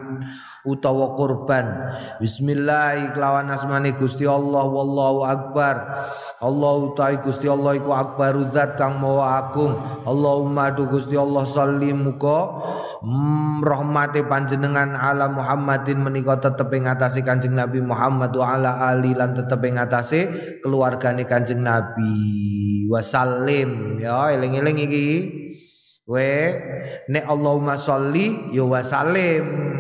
utawa 0.65 1.17
kurban. 1.17 1.65
Bismillah 2.21 3.13
kelawan 3.17 3.49
asmane 3.49 3.97
Gusti 3.97 4.29
Allah 4.29 4.65
wallahu 4.65 5.25
akbar. 5.25 5.75
Allah 6.41 6.73
utai 6.85 7.17
Gusti 7.21 7.49
Allah 7.49 7.77
iku 7.77 7.93
akbaru 7.93 8.49
zat 8.53 8.77
kang 8.77 9.01
maha 9.01 9.49
agung. 9.49 9.73
Allahumma 10.05 10.73
du 10.73 10.85
Gusti 10.89 11.17
Allah 11.17 11.45
sallim 11.49 12.05
muga. 12.05 12.61
Mm, 13.01 13.65
rahmate 13.65 14.21
panjenengan 14.29 14.93
ala 14.93 15.25
Muhammadin 15.33 16.05
menika 16.05 16.37
tetep 16.37 16.69
ing 16.77 16.85
Kanjeng 17.25 17.57
Nabi 17.57 17.81
Muhammad 17.81 18.29
wa 18.37 18.57
ala 18.57 18.93
ali 18.93 19.17
lan 19.17 19.33
tetep 19.33 19.57
ing 19.65 19.81
atase 19.81 20.29
keluargane 20.61 21.25
Kanjeng 21.25 21.65
Nabi. 21.65 22.85
Wasallim. 22.85 23.97
Ya 23.97 24.29
eling-eling 24.29 24.77
iki. 24.85 25.09
We 26.05 26.57
nek 27.07 27.23
Allahumma 27.29 27.77
sholli 27.77 28.51
ya 28.51 28.67
wasallim 28.67 29.71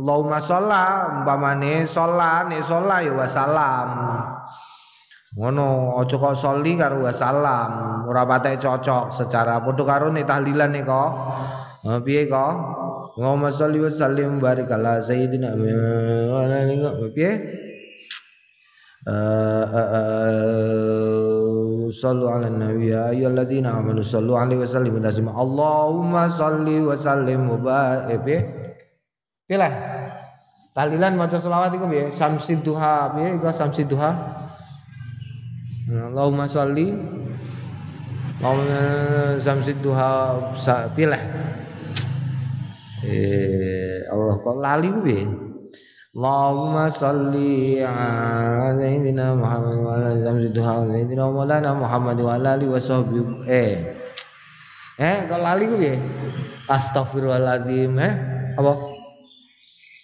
Allahumma 0.00 0.40
sholla 0.40 0.82
umpamane 1.12 1.84
sholla 1.84 2.48
ne 2.48 2.58
sholla 2.64 3.04
ya 3.04 3.12
wasalam 3.12 3.88
ngono 5.36 5.94
aja 6.02 6.16
kok 6.18 6.34
sholli 6.34 6.74
karo 6.74 7.06
wasalam 7.06 8.02
ora 8.08 8.26
patek 8.26 8.58
cocok 8.58 9.14
secara 9.14 9.62
padha 9.62 9.84
karo 9.86 10.10
nek 10.10 10.26
tahlilan 10.26 10.72
nek 10.74 10.88
kok. 10.88 11.10
Piye 12.02 12.26
kok? 12.26 12.54
Allahumma 13.16 13.48
sholli 13.54 13.78
wa 13.80 13.88
sallim 13.88 14.36
barik 14.36 14.68
ala 14.68 15.00
sayyidina 15.00 15.54
wa 15.54 16.44
ala 16.44 16.90
piye 17.14 17.30
sallu 21.90 22.26
ala 22.30 22.46
nabi 22.50 22.92
ya 22.92 23.10
ayyuhalladzina 23.14 23.70
amanu 23.80 24.04
sallu 24.04 24.36
alaihi 24.36 24.60
wa 24.60 25.00
taslima 25.00 25.32
Allahumma 25.32 26.28
sholli 26.28 26.84
wa 26.84 26.94
sallim 26.98 27.48
wa 27.48 27.56
barik. 27.58 28.44
Pilih. 29.48 29.89
Talilan 30.80 31.12
maca 31.12 31.36
selawat 31.36 31.76
iku 31.76 31.92
piye? 31.92 32.08
Samsid 32.08 32.64
duha 32.64 33.12
piye 33.12 33.36
iku 33.36 33.52
samsid 33.52 33.84
duha? 33.92 34.16
Allahumma 35.92 36.48
sholli 36.48 36.96
Allahumma 38.40 39.36
samsid 39.36 39.76
duha 39.84 40.40
pilih. 40.96 41.20
Eh 43.04 44.08
Allah 44.08 44.40
kok 44.40 44.56
lali 44.56 44.88
ku 44.88 45.04
piye? 45.04 45.28
Allahumma 46.16 46.88
salli 46.88 47.84
ala 47.84 48.72
sayyidina 48.80 49.36
Muhammad 49.36 49.76
wa 49.84 49.90
ala 50.00 50.16
samsid 50.16 50.56
duha 50.56 50.88
sayyidina 50.88 51.28
Maulana 51.28 51.76
Muhammad 51.76 52.16
wa 52.24 52.40
ala 52.40 52.56
alihi. 52.56 52.72
Eh. 53.52 53.84
Eh 54.96 55.16
kok 55.28 55.40
lali 55.44 55.68
ku 55.68 55.76
piye? 55.76 56.00
Astagfirullahaladzim 56.72 58.00
eh 58.00 58.12
apa? 58.56 58.89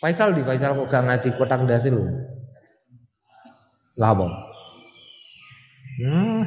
Faisal 0.06 0.38
di 0.38 0.46
Faisal 0.46 0.78
kok 0.78 0.86
gak 0.86 1.02
ngaji 1.02 1.28
kotak 1.34 1.66
dasi 1.66 1.90
lu. 1.90 2.06
Apa? 3.98 4.22
Hmm. 5.98 6.46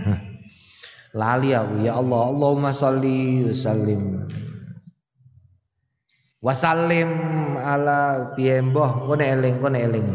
Lali 1.12 1.52
aku 1.52 1.84
ya 1.84 2.00
Allah 2.00 2.32
Allahumma 2.32 2.72
sholli 2.72 3.44
wa 3.44 3.52
sallim 3.52 4.04
Wasallim 6.40 7.12
ala 7.60 8.32
piye 8.32 8.64
mbah 8.64 9.12
kene 9.12 9.28
eling 9.28 9.60
kene 9.60 9.80
eling. 9.92 10.08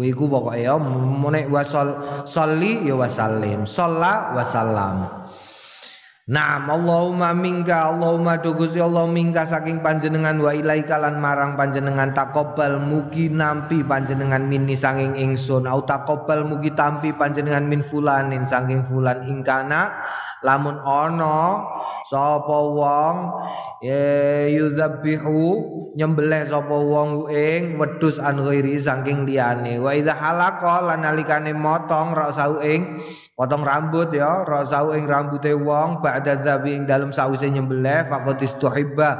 Iku 0.00 0.24
pokoke 0.24 0.56
ya 0.56 0.80
mene 0.80 1.52
wasol 1.52 2.00
sholli 2.24 2.88
ya 2.88 2.96
wasallim, 2.96 3.68
sholla 3.68 4.32
wasallam. 4.32 5.04
Naam 6.26 6.66
Allahumma 6.66 7.30
minka 7.30 7.86
Allahumma 7.86 8.34
do 8.42 8.50
Gusti 8.50 8.82
Allah 8.82 9.06
minka 9.06 9.46
saking 9.46 9.78
panjenengan 9.78 10.34
wa 10.42 10.50
ilaika 10.50 10.98
lan 10.98 11.22
marang 11.22 11.54
panjenengan 11.54 12.10
takobal 12.18 12.82
mugi 12.82 13.30
nampi 13.30 13.86
panjenengan 13.86 14.42
mini 14.42 14.74
saking 14.74 15.14
ingsun 15.14 15.70
au 15.70 15.86
takobal 15.86 16.42
mugi 16.42 16.74
tampi 16.74 17.14
panjenengan 17.14 17.70
min 17.70 17.78
fulanin 17.78 18.42
saking 18.42 18.82
fulan 18.90 19.22
ingkana 19.22 19.94
lamun 20.44 20.76
ana 20.84 21.64
sapa 22.08 22.58
wong 22.76 23.16
ya 23.80 24.48
yuzabbihu 24.52 25.40
nyembelih 25.96 26.44
sapa 26.44 26.76
wong 26.76 27.32
ing 27.32 27.80
wedhus 27.80 28.20
an 28.20 28.44
ghairi 28.44 28.76
saking 28.76 29.24
liyane. 29.24 29.80
Wa 29.80 29.96
idza 29.96 30.12
halaqa 30.12 30.84
lan 30.84 31.08
nalikane 31.08 31.56
motong 31.56 32.12
ra 32.12 32.28
ing 32.60 33.00
potong 33.36 33.64
rambut 33.64 34.12
ya 34.16 34.44
rasau 34.48 34.96
ing 34.96 35.04
rambute 35.04 35.52
wong 35.52 36.00
ba'da 36.00 36.40
dzabi 36.40 36.72
ing 36.72 36.84
dalem 36.88 37.12
sawise 37.12 37.48
nyembelih 37.48 38.08
faqad 38.12 38.40
istuhibba. 38.44 39.10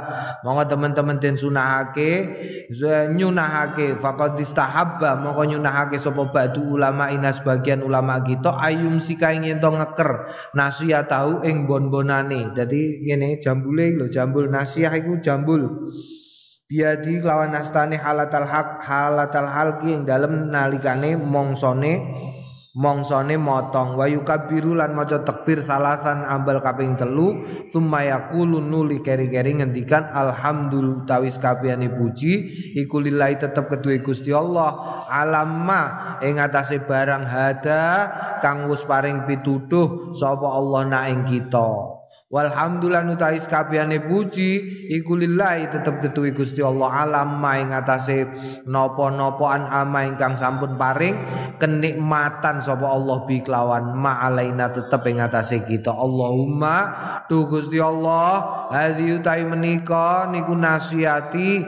Monggo 0.45 0.69
teman-teman 0.69 1.17
den 1.17 1.33
sunahake 1.33 2.29
nyunahake 3.13 3.97
faqad 3.97 4.37
istahabba. 4.37 5.17
Monggo 5.17 5.49
nyunahake 5.49 5.97
sapa 5.97 6.29
badu 6.29 6.77
ulama 6.77 7.09
ina 7.09 7.33
sebagian 7.33 7.81
ulama 7.81 8.21
kita 8.21 8.53
ayum 8.53 9.01
sika 9.01 9.33
ing 9.33 9.49
ento 9.49 9.73
ngeker 9.73 10.29
nasihat 10.53 11.06
tahu 11.07 11.47
ing 11.47 11.65
bon-bonane. 11.65 12.53
Dadi 12.53 13.03
ngene 13.07 13.39
jambule 13.41 13.95
lho 13.97 14.07
jambul 14.11 14.51
nasiah 14.51 14.93
iku 14.93 15.19
jambul. 15.23 15.91
Biadi 16.67 17.23
lawan 17.23 17.55
nastane 17.55 17.95
halatal 17.95 18.43
hak 18.43 18.83
halatal 18.83 19.47
halki 19.47 19.95
ing 19.95 20.03
dalem 20.03 20.51
nalikane 20.51 21.15
mongsone 21.15 21.93
mongsone 22.77 23.35
motong. 23.41 23.97
Wa 23.97 24.05
yukabbiru 24.05 24.77
lan 24.77 24.93
maca 24.93 25.25
takbir 25.25 25.65
salasan 25.65 26.21
ambal 26.23 26.61
kaping 26.61 26.93
telu. 26.93 27.41
Summa 27.73 28.05
yaqulu 28.05 28.61
nuli 28.61 29.01
keri-keri 29.01 29.57
ngendikan 29.57 30.05
alhamdulillah 30.13 31.09
tawis 31.09 31.41
kabehane 31.41 31.89
puji. 31.89 32.33
Iku 32.77 33.01
lillahi 33.01 33.41
tetep 33.41 33.65
kedue 33.67 33.99
Gusti 34.05 34.29
Allah. 34.29 35.03
Alamma 35.09 36.15
ing 36.21 36.37
atase 36.37 36.85
barang 36.85 37.25
hada 37.25 37.83
kang 38.39 38.69
wis 38.69 38.85
paring 38.85 39.25
pituduh 39.25 40.13
sapa 40.13 40.45
Allah 40.45 40.81
nak 40.85 41.03
ing 41.09 41.21
kita 41.25 41.96
Walhamdulillah 42.27 43.07
nutais 43.07 43.47
kabehane 43.47 44.03
puji. 44.03 44.59
Iku 44.91 45.15
lillahi 45.15 45.71
tetep 45.71 46.03
ketuwi 46.03 46.35
Gusti 46.35 46.59
Allah. 46.59 47.07
Alam 47.07 47.39
ma 47.39 47.55
ing 47.55 47.71
atase 47.71 48.27
napa-napa 48.67 49.45
an 49.55 49.63
ama 49.63 50.03
ingkang 50.03 50.35
sampun 50.35 50.75
paring. 50.75 51.15
Kenikmatan 51.55 52.59
sapa 52.59 52.83
Allah 52.83 53.23
bi 53.23 53.39
kelawan. 53.39 53.95
Ma 53.95 54.27
alaina 54.27 54.67
tetep 54.75 55.07
ing 55.07 55.23
atase 55.23 55.63
kita. 55.63 55.95
Allahumma 55.95 56.75
tu 57.31 57.47
Gusti 57.47 57.79
Allah 57.79 58.67
hadhi 58.75 59.23
utai 59.23 59.47
menika 59.47 60.27
niku 60.27 60.51
nasihati 60.51 61.63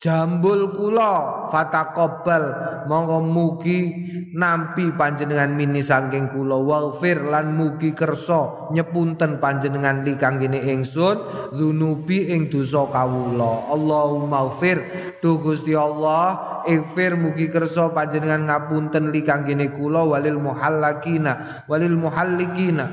jambul 0.00 0.72
kula 0.72 1.46
fatakobal. 1.52 2.44
Monggo 2.88 3.20
mugi 3.20 3.92
nampi 4.32 4.90
panjenengan 4.96 5.52
mini 5.52 5.84
sangking 5.84 6.32
kula. 6.32 6.56
Waghfir 6.56 7.28
lan 7.28 7.54
mugi 7.54 7.92
kersa 7.92 8.72
nyepunten 8.72 9.38
panjenengan 9.38 10.02
li 10.02 10.16
kanggene 10.16 10.58
ingsun 10.58 11.52
dzunubi 11.54 12.32
ing 12.32 12.48
dosa 12.48 12.88
kawula. 12.88 13.68
Allahumma 13.70 14.48
ighfir. 14.50 14.78
Tu 15.20 15.36
Gusti 15.38 15.76
Allah 15.76 16.64
ighfir 16.64 17.20
mugi 17.20 17.52
kersa 17.52 17.92
panjenengan 17.92 18.48
ngapunten 18.48 19.12
li 19.12 19.20
kanggene 19.20 19.68
kula. 19.70 20.02
Walil 20.08 20.40
muhallakina 20.40 21.62
walil 21.68 21.94
muhallikina. 22.00 22.88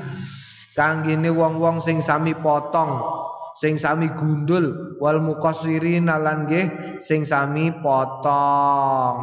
Kanggene 0.76 1.34
wong-wong 1.34 1.82
sing 1.82 1.98
sami 1.98 2.38
potong 2.38 3.02
sing 3.58 3.74
sami 3.74 4.06
gundul 4.14 4.94
wal 5.02 5.18
muqassirin 5.18 6.06
lan 6.06 6.46
nggih 6.46 6.94
sing 7.02 7.26
sami 7.26 7.74
potong. 7.82 9.18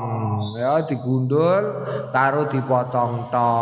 Ya 0.59 0.83
digundul 0.83 1.87
karo 2.11 2.43
dipotong 2.51 3.31
to 3.31 3.55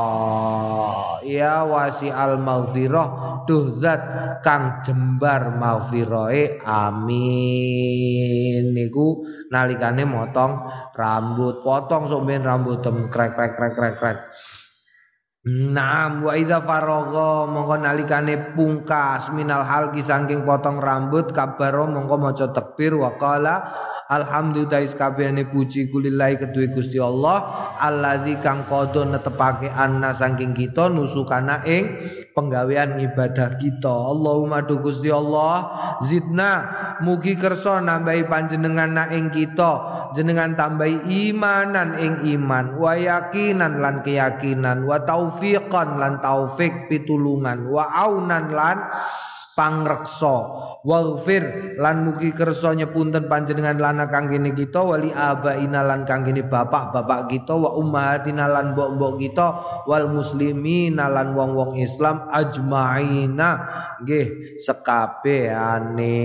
ya 1.29 1.61
wasi 1.61 2.09
al 2.09 2.41
maghfirah 2.41 3.45
duh 3.45 3.77
zat 3.77 4.01
kang 4.41 4.81
jembar 4.81 5.53
maghfirahe 5.53 6.57
amin. 6.65 8.73
Niku 8.73 9.21
nalikane 9.53 10.09
motong 10.09 10.57
rambut 10.97 11.61
potong 11.61 12.09
sok 12.09 12.25
rambut 12.41 12.81
tem 12.81 13.13
krek 13.13 13.37
krek 13.37 13.53
krek 13.53 13.73
krek 13.77 13.93
krek 14.01 14.17
Naam 15.43 16.23
wa 16.23 16.39
idza 16.39 16.63
faragha 16.63 17.51
mongko 17.51 17.75
nalikane 17.83 18.55
pungkas 18.55 19.27
minal 19.35 19.67
halqi 19.67 19.99
saking 19.99 20.47
potong 20.47 20.79
rambut 20.79 21.35
kabaro 21.35 21.83
mongko 21.83 22.15
maca 22.15 22.47
takbir 22.55 22.95
wa 22.95 23.11
qala 23.19 23.59
Alhamdulillah 24.11 24.83
kabehane 24.99 25.47
puji 25.47 25.87
kulillahi 25.87 26.35
kedue 26.35 26.67
Gusti 26.75 26.99
Allah. 26.99 27.71
Allazi 27.79 28.35
kang 28.43 28.67
kodo 28.67 29.07
netepake 29.07 29.71
anna 29.71 30.11
saking 30.11 30.51
kita 30.51 30.91
nusukana 30.91 31.63
ing 31.63 32.03
penggawean 32.35 32.99
ibadah 32.99 33.55
kita. 33.55 33.91
Allahumma 33.91 34.65
du 34.67 34.83
Gusti 34.83 35.07
Allah. 35.07 35.71
Zidna 36.03 36.51
mugi 36.99 37.39
kersa 37.39 37.79
nambahi 37.79 38.27
panjenengan 38.27 38.91
na 38.91 39.05
ing 39.15 39.31
kita. 39.31 40.03
Jenengan 40.13 40.53
tambahi 40.53 41.09
imanan 41.29 41.97
ing 41.97 42.21
iman 42.37 42.77
wa 42.77 42.93
yakinan 42.93 43.81
lan 43.81 44.05
keyakinan 44.05 44.85
wa 44.85 45.01
taufiqan 45.01 45.97
lan 45.97 46.21
taufik 46.21 46.85
pitulungan 46.85 47.65
wa 47.65 47.89
aunan 47.89 48.53
lan 48.53 48.77
pangreksa. 49.53 50.35
Waghfir 50.83 51.77
lan 51.79 52.03
mugi 52.03 52.35
kersa 52.35 52.75
nyepunten 52.75 53.31
panjenengan 53.31 53.79
lana 53.79 54.11
kangge 54.11 54.35
kita 54.51 54.83
wali 54.83 55.15
abaina 55.15 55.79
lan 55.79 56.03
kangge 56.03 56.35
bapak-bapak 56.43 57.31
kita 57.31 57.55
wa 57.55 57.71
ummahatina 57.79 58.51
lan 58.51 58.75
mbok-mbok 58.75 59.15
kita 59.23 59.47
wal 59.87 60.11
muslimin 60.11 60.99
lan 60.99 61.31
wong-wong 61.31 61.79
Islam 61.79 62.27
ajmaina. 62.27 63.63
Nggih 64.03 64.59
sekabehane 64.59 66.19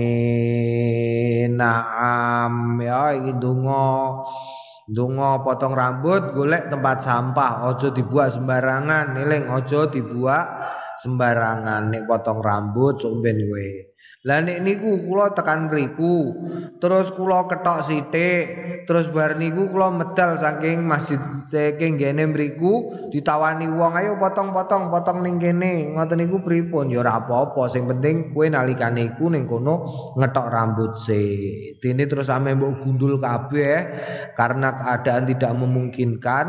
naam. 1.55 2.81
Ya 2.83 3.15
iki 3.15 3.31
donga 3.39 4.27
Dungo 4.89 5.45
potong 5.45 5.77
rambut, 5.77 6.33
golek 6.33 6.73
tempat 6.73 7.05
sampah, 7.05 7.69
ojo 7.69 7.93
dibuat 7.93 8.33
sembarangan, 8.33 9.21
niling 9.21 9.45
ojo 9.45 9.85
dibuat 9.85 10.58
sembarangan 10.99 11.91
nek 11.91 12.03
potong 12.05 12.43
rambut 12.43 12.99
sok 12.99 13.23
ben 13.23 13.39
kowe. 13.47 13.89
Lah 14.27 14.43
nek 14.43 14.59
niku 14.59 15.07
kula 15.07 15.31
tekan 15.31 15.71
mriku, 15.71 16.35
terus 16.83 17.07
kula 17.15 17.47
ketok 17.47 17.87
sithik, 17.87 18.45
terus 18.83 19.07
bar 19.07 19.39
niku 19.39 19.71
kula 19.71 19.95
medal 19.95 20.35
saking 20.35 20.83
masjid 20.83 21.15
saking 21.47 21.95
gene 21.95 22.27
mriku 22.27 22.91
ditawani 23.15 23.71
wong 23.71 23.95
ayo 23.95 24.19
potong-potong 24.19 24.91
potong 24.91 25.23
ning 25.23 25.39
kene. 25.39 25.95
Ngoten 25.95 26.19
niku 26.19 26.43
pripun? 26.43 26.91
Ya 26.91 26.99
ora 26.99 27.15
apa-apa, 27.15 27.71
sing 27.71 27.87
penting 27.87 28.35
kowe 28.35 28.43
nalikane 28.43 29.15
iku 29.15 29.31
ning 29.31 29.47
kono 29.47 29.87
ngetok 30.19 30.47
rambut 30.51 30.99
se. 30.99 31.23
Dene 31.79 32.03
terus 32.03 32.27
ame 32.27 32.59
mbok 32.59 32.83
gundul 32.83 33.23
kabeh 33.23 33.77
karena 34.35 34.75
keadaan 34.75 35.31
tidak 35.31 35.55
memungkinkan, 35.55 36.45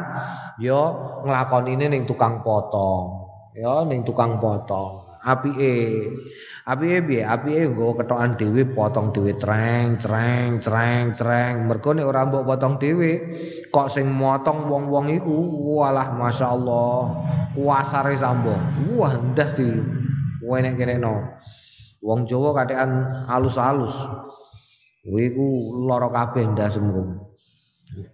yo 0.59 0.81
nglakonine 1.23 1.87
ning 1.87 2.03
tukang 2.03 2.43
potong. 2.43 3.20
Ya 3.61 3.85
ning 3.85 4.01
tukang 4.01 4.41
potong. 4.41 5.05
Apike 5.21 6.09
apike 6.65 6.99
piye? 7.05 7.21
Apike 7.21 7.69
nggo 7.69 7.93
ketokan 8.01 8.41
dhewe 8.41 8.65
potong 8.73 9.13
dhewe 9.13 9.37
treng 9.37 10.01
treng 10.01 10.57
treng 10.57 11.13
treng. 11.13 11.69
Mergo 11.69 11.93
nek 11.93 12.09
ora 12.09 12.25
mbok 12.25 12.49
potong 12.49 12.81
dhewe 12.81 13.21
kok 13.69 13.93
sing 13.93 14.09
motong 14.09 14.65
wong-wong 14.65 15.13
iku? 15.13 15.37
Walah 15.77 16.17
masyaallah. 16.17 17.01
Kuasare 17.53 18.17
sambo 18.17 18.57
wah 18.97 19.13
ndas 19.13 19.53
di 19.59 19.67
kene 20.79 21.03
no 21.03 21.19
wong 22.01 22.25
Jawa 22.25 22.57
katekan 22.57 23.27
halus-halus 23.29 23.93
kuwi 25.03 25.35
ku 25.35 25.83
lara 25.85 26.09
kabeh 26.09 26.49
ndasmu 26.49 27.03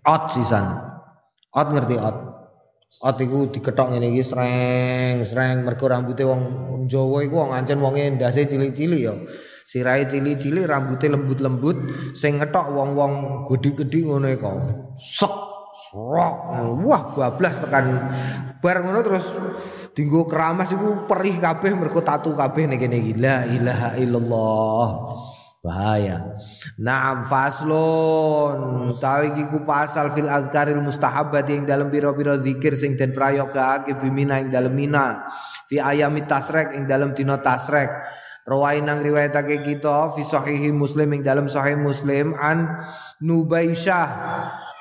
ot 0.02 0.22
sisan. 0.32 0.66
Ot 1.54 1.68
ngerti 1.70 2.00
ot 2.00 2.25
Ot 2.96 3.20
diketok 3.20 3.92
ngene 3.92 4.08
iki 4.08 4.24
sreng, 4.24 5.20
sreng 5.20 5.68
mergo 5.68 5.84
rambuté 5.84 6.24
wong 6.24 6.40
Jawa 6.88 7.20
iku 7.28 7.44
wong 7.44 7.52
ancen 7.52 7.82
wonge 7.84 8.08
ndase 8.16 8.48
cilik-cilik 8.48 9.02
ya. 9.04 9.12
Sirahe 9.66 10.06
cilik-cilik, 10.08 10.64
rambutnya 10.64 11.18
lembut-lembut, 11.18 11.76
sing 12.14 12.38
ngetok 12.38 12.72
wong-wong 12.72 13.44
gedhi-gedhi 13.50 14.06
ngono 14.06 14.30
iku. 14.30 14.48
Sek, 14.96 15.34
srok. 15.90 16.34
Wah, 16.86 17.02
bablas 17.12 17.60
tekan 17.60 17.84
bar 18.62 18.80
ngono 18.80 19.02
terus 19.04 19.34
dinggo 19.92 20.24
keramas 20.24 20.72
iku 20.72 21.04
perih 21.10 21.36
kabeh 21.36 21.74
mergo 21.76 22.00
tatu 22.00 22.32
kabeh 22.32 22.64
nek 22.64 22.80
kene 22.80 22.96
iki. 22.96 23.12
La 23.18 23.44
ilaha 23.44 23.98
illallah. 24.00 24.88
Bahaya. 25.66 26.22
Naam 26.78 27.26
faslun 27.26 28.94
tawi 29.02 29.34
iki 29.34 29.50
ku 29.50 29.66
pasal 29.66 30.14
fil 30.14 30.30
azkaril 30.30 30.78
mustahabbat 30.78 31.50
ing 31.50 31.66
dalam 31.66 31.90
biro-biro 31.90 32.38
zikir 32.38 32.78
sing 32.78 32.94
den 32.94 33.10
prayogake 33.10 33.98
bimina 33.98 34.38
ing 34.38 34.54
dalam 34.54 34.70
mina. 34.70 35.26
Fi 35.66 35.82
ayami 35.82 36.22
tasrek 36.30 36.70
ing 36.78 36.86
dalam 36.86 37.10
dina 37.18 37.42
tasrek. 37.42 37.90
Rawai 38.46 38.78
nang 38.78 39.02
riwayatake 39.02 39.66
kita 39.66 40.14
fi 40.14 40.22
sahihi 40.22 40.70
Muslim 40.70 41.18
ing 41.18 41.26
dalam 41.26 41.50
sahih 41.50 41.74
Muslim 41.74 42.30
an 42.38 42.78
Nubaisyah 43.18 44.06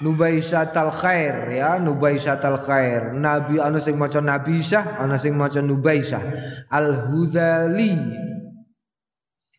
Nubaisyah 0.06 0.70
tal 0.70 0.94
khair 0.94 1.50
ya 1.50 1.82
Nubaisyah 1.82 2.38
tal 2.38 2.62
khair 2.62 3.18
Nabi 3.18 3.58
ana 3.58 3.82
sing 3.82 3.98
maca 3.98 4.22
Nabi 4.22 4.62
Syah 4.62 5.02
ana 5.02 5.18
sing 5.18 5.34
maca 5.34 5.66
Nubaisyah 5.66 6.22
Al 6.70 7.10
Hudali 7.10 7.98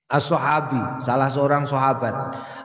As-sahabi, 0.07 1.03
salah 1.03 1.27
seorang 1.27 1.67
sahabat. 1.67 2.15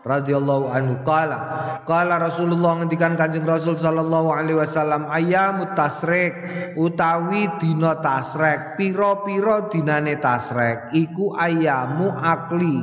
Radhiyallahu 0.06 0.70
anhu. 0.70 1.02
Qala 1.02 1.82
qala 1.90 2.22
Rasulullah 2.22 2.78
ngendikan 2.78 3.18
Kanjeng 3.18 3.50
Rasul 3.50 3.82
sallallahu 3.82 4.30
alaihi 4.30 4.62
wasallam 4.62 5.10
ayamut 5.10 5.74
tasrek? 5.74 6.38
Utawi 6.78 7.50
dina 7.58 7.98
tasrek. 7.98 8.78
Pira-pira 8.78 9.66
dinane 9.74 10.22
tasrek? 10.22 10.94
Iku 10.94 11.34
ayamu 11.34 12.14
akli. 12.14 12.78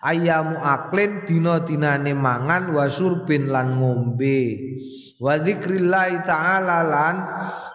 Ayamu 0.00 0.56
aklin 0.56 1.28
dina-dinane 1.28 2.16
mangan 2.16 2.72
wa 2.72 2.88
surbin 2.88 3.52
lan 3.52 3.76
ngombe. 3.76 4.56
Wa 5.20 5.36
zikrillah 5.36 6.24
taala 6.24 6.80
lan 6.80 7.16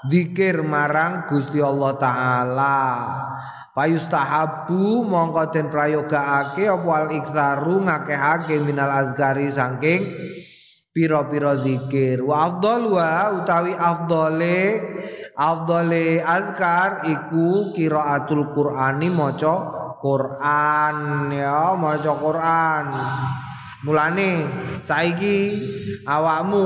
zikir 0.10 0.65
marang 0.65 1.30
Gusti 1.30 1.62
Allah 1.62 1.93
taala 2.01 2.77
Payustahabu 3.77 5.05
mongko 5.05 5.53
den 5.53 5.69
prayogaake 5.69 6.65
apa 6.65 6.89
al 6.97 7.07
iktsaru 7.13 7.85
ngakehake 7.85 8.57
minal 8.65 8.89
azkari 8.89 9.53
saking 9.53 10.01
pira-pira 10.89 11.61
zikir. 11.61 12.25
Wa 12.25 12.49
afdalu 12.49 12.97
utawi 13.37 13.77
afdale 13.77 14.81
afdale 15.37 16.25
azkar 16.25 17.05
iku 17.05 17.69
qiraatul 17.77 18.49
qur'ani 18.57 19.13
maca 19.13 19.55
Quran 20.01 21.29
ya 21.37 21.77
maca 21.77 22.13
Quran 22.17 22.85
Mulane 23.85 24.41
saiki 24.81 25.53
awakmu 26.01 26.65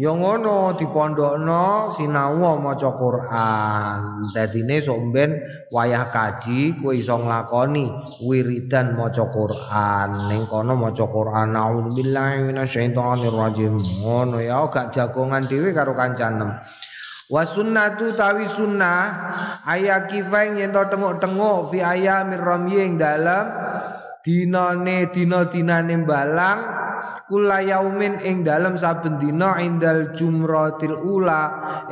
ya 0.00 0.08
ngono 0.16 0.72
dipondokno 0.72 1.92
sinau 1.92 2.56
maca 2.56 2.96
Quran. 2.96 4.24
Dadine 4.32 4.80
sok 4.80 5.12
ben 5.12 5.36
wayah 5.68 6.08
kaji 6.08 6.80
kowe 6.80 6.96
iso 6.96 7.20
nglakoni 7.20 7.92
wiridan 8.24 8.96
maca 8.96 9.28
Quran. 9.28 10.32
Ning 10.32 10.48
kono 10.48 10.80
maca 10.80 11.04
Quran 11.04 11.52
auzubillahi 11.52 12.48
minasyaitonir 12.48 13.36
rajim. 13.36 13.76
Ngono 14.00 14.40
ya 14.40 14.64
gak 14.72 14.96
jagongan 14.96 15.44
dhewe 15.44 15.76
karo 15.76 15.92
kancanem. 15.92 16.56
Wa 17.28 17.44
sunnatu 17.44 18.16
tawi 18.16 18.48
sunnah 18.48 19.12
ayakifain 19.68 20.56
yen 20.56 20.72
to 20.72 20.88
tengok-tengok 20.88 21.68
fi 21.68 21.84
ayamir 21.84 22.40
ramyi 22.40 22.80
ing 22.80 22.96
dalem 22.96 23.44
dinane 24.20 25.08
dina-dinane 25.08 25.96
balang 26.04 26.60
kula 27.30 27.62
yaumin 27.62 28.18
ing 28.20 28.42
dalem 28.42 28.74
saben 28.74 29.16
dina 29.22 29.56
indal 29.62 30.12
jumratil 30.12 30.98
ula 30.98 31.42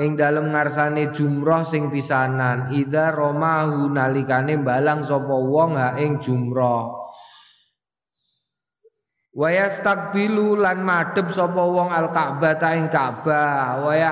ing 0.03 0.19
dalem 0.19 0.51
ngarsane 0.51 1.15
jumrah 1.15 1.63
sing 1.63 1.89
pisanan. 1.89 2.75
Ida 2.75 3.15
romahu 3.15 3.89
nalikane 3.89 4.59
balang 4.59 5.01
sapa 5.07 5.37
wong 5.39 5.79
ha 5.79 5.95
ing 5.97 6.19
jumrah. 6.19 6.91
Waya 9.39 9.71
stakbilu 9.71 10.59
lan 10.59 10.83
madhep 10.83 11.31
sapa 11.31 11.63
wong 11.63 11.95
al 11.95 12.11
Ka'bah 12.11 12.59
ta 12.59 12.75
ing 12.75 12.91
Ka'bah. 12.91 13.87
Waya 13.87 14.11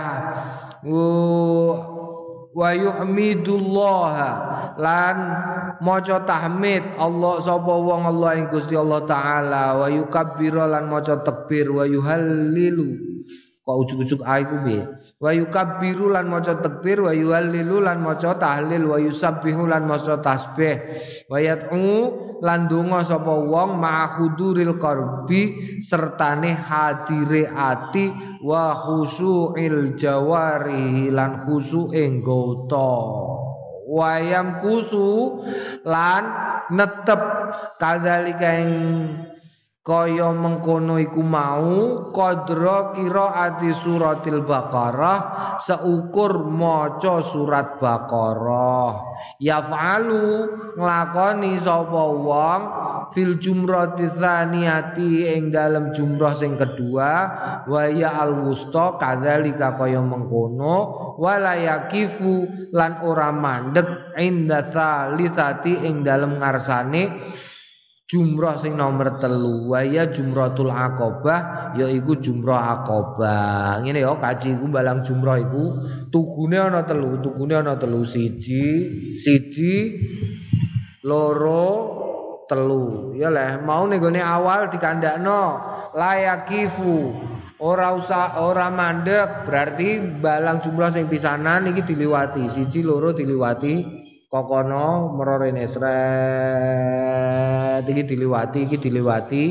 wa 2.57 2.73
yuhmidullah 2.73 4.15
lan 4.81 5.17
maca 5.85 6.25
tahmid 6.25 6.97
Allah 6.97 7.37
sapa 7.45 7.69
wong 7.69 8.09
Allah 8.09 8.41
ing 8.41 8.49
Gusti 8.49 8.73
Allah 8.73 9.05
taala. 9.05 9.77
Wa 9.77 9.93
yukabbir 9.93 10.57
lan 10.57 10.89
maca 10.89 11.21
takbir 11.21 11.69
wa 11.69 11.85
yuhallilu 11.85 13.16
kok 13.67 13.77
ujuk-ujuk 13.83 14.23
a 14.23 14.39
iku 14.39 14.63
piye? 14.63 14.87
Wa 15.19 15.35
yukabbiru 15.35 16.15
lan 16.15 16.31
maca 16.31 16.55
takbir 16.63 17.03
wa 17.03 17.11
yuhallilu 17.11 17.83
lan 17.83 17.99
maca 17.99 18.39
tahlil 18.39 18.87
wa 18.87 19.03
yusabbihu 19.03 19.67
lan 19.67 19.91
maca 19.91 20.23
tasbih. 20.23 20.79
Wa 21.27 21.43
yad'u 21.43 22.15
lan 22.47 22.71
donga 22.71 23.03
sapa 23.03 23.35
wong 23.35 23.83
ma'khuduril 23.83 24.79
qalbi 24.79 25.43
sertane 25.83 26.55
hadire 26.55 27.51
ati 27.51 28.15
wa 28.47 28.71
khusyu'il 28.87 29.99
jawari 29.99 31.11
lan 31.11 31.43
khusyu'e 31.43 32.23
nggota 32.23 32.95
wayam 33.87 34.59
kusu 34.61 35.41
lan 35.87 36.27
netep 36.75 37.23
kadzalika 37.79 38.51
ing 38.67 38.71
kaya 39.87 40.35
mengkono 40.35 40.99
iku 40.99 41.23
mau 41.23 42.11
qadra 42.11 42.91
qiraati 42.91 43.71
suratil 43.71 44.43
baqarah 44.43 45.55
seukur 45.63 46.43
maca 46.51 47.23
surat 47.23 47.79
baqarah. 47.79 49.15
Yafalu 49.39 50.51
nglakoni 50.75 51.55
sapa 51.63 52.03
wong 52.03 52.63
fil 53.15 53.39
jumrati 53.39 54.11
tsaniyati 54.11 55.39
ing 55.39 55.55
dalem 55.55 55.95
jumrah 55.95 56.35
sing 56.35 56.59
kedua 56.59 57.11
wa 57.71 57.83
ya 57.87 58.19
al 58.19 58.43
wusta 58.43 58.99
kadzalika 58.99 59.79
kaya 59.79 60.03
mengkono 60.03 61.15
wala 61.23 61.55
yakifu 61.55 62.49
lan 62.75 63.07
ora 63.07 63.31
mandek 63.31 64.19
inda 64.19 64.67
salisati 64.67 65.87
ing 65.87 66.03
dalem 66.03 66.43
ngarsane 66.43 67.03
jumrah 68.07 68.55
sing 68.55 68.79
nomor 68.79 69.19
telu 69.19 69.67
waya 69.71 70.07
jumratul 70.15 70.71
akobah 70.71 71.75
yaiku 71.75 72.15
jumrah 72.23 72.79
akobah 72.79 73.83
ngene 73.83 74.03
ya 74.03 74.15
kaji 74.15 74.55
iku 74.55 74.67
balang 74.71 75.03
jumrah 75.03 75.43
iku 75.43 75.75
tugune 76.15 76.55
ana 76.55 76.87
telu 76.87 77.19
tugune 77.19 77.59
ana 77.59 77.75
telu 77.75 78.07
siji 78.07 78.65
siji 79.19 79.75
loro 81.07 81.67
telu. 82.51 83.15
Ya 83.19 83.31
leh 83.31 83.59
mau 83.63 83.87
ning 83.87 84.03
awal 84.03 84.71
dikandakno 84.71 85.43
layakifu. 85.95 87.15
Ora 87.57 87.97
usah 87.97 88.45
ora 88.45 88.69
mandek 88.69 89.49
berarti 89.49 90.21
balang 90.21 90.61
jumrah 90.61 90.93
sing 90.93 91.09
pisanan 91.09 91.65
iki 91.73 91.89
diliwati 91.89 92.45
siji 92.53 92.85
loro 92.85 93.17
diliwati 93.17 94.05
kokono 94.27 95.15
merorene 95.15 95.67
sret. 95.71 97.07
Iki 97.87 98.03
diliwati 98.05 98.67
iki 98.67 98.77
diliwati. 98.81 99.45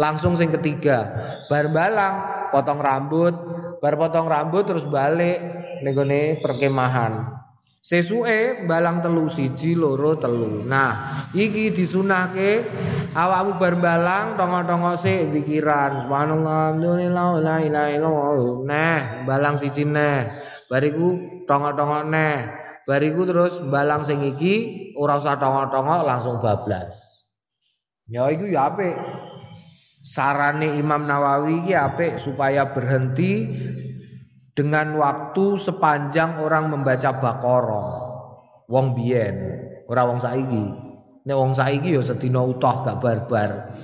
Langsung 0.00 0.36
sing 0.36 0.50
ketiga. 0.50 1.08
Bar 1.46 1.68
balang 1.68 2.48
potong 2.48 2.80
rambut. 2.80 3.34
Bar 3.82 3.94
potong 3.98 4.28
rambut 4.28 4.64
terus 4.66 4.86
balik. 4.88 5.38
Ning 5.82 6.38
perkemahan. 6.38 7.42
Sesuke 7.82 8.62
balang 8.70 9.02
telu 9.02 9.26
siji 9.26 9.74
loro 9.74 10.14
telu. 10.14 10.62
Nah 10.62 11.26
iki 11.34 11.74
disunahke. 11.74 12.62
Awakmu 13.12 13.58
bar 13.60 13.76
balang 13.76 14.40
tongo-tongo 14.40 14.96
sik 14.96 15.34
zikiran 15.36 16.06
subhanallah 16.06 16.72
la 17.42 17.58
ilaha 17.60 17.90
illallah. 17.90 18.62
Nah 18.64 19.26
balang 19.26 19.58
siji 19.58 19.82
neh. 19.84 20.30
Bariku 20.70 21.42
tongo-tongo 21.44 22.06
neh 22.06 22.61
Bariku 22.82 23.22
terus 23.22 23.62
balang 23.62 24.02
sing 24.02 24.22
iki 24.26 24.90
ora 24.98 25.18
usah 25.18 25.38
tongok-tongok 25.38 26.00
langsung 26.02 26.42
bablas. 26.42 26.98
Ya 28.10 28.26
iku 28.26 28.50
ya 28.50 28.74
apik. 28.74 28.96
Sarane 30.02 30.82
Imam 30.82 31.06
Nawawi 31.06 31.62
iki 31.62 31.72
apik 31.78 32.18
supaya 32.18 32.74
berhenti 32.74 33.46
dengan 34.52 34.98
waktu 34.98 35.56
sepanjang 35.56 36.42
orang 36.42 36.74
membaca 36.74 37.22
Baqarah. 37.22 37.90
Wong 38.66 38.98
biyen, 38.98 39.36
ora 39.86 40.02
wong 40.02 40.18
saiki. 40.18 40.64
Nek 41.22 41.38
wong 41.38 41.54
saiki 41.54 41.94
ya 41.94 42.02
sedina 42.02 42.42
utuh 42.42 42.82
gak 42.82 42.98
barbar. 42.98 43.78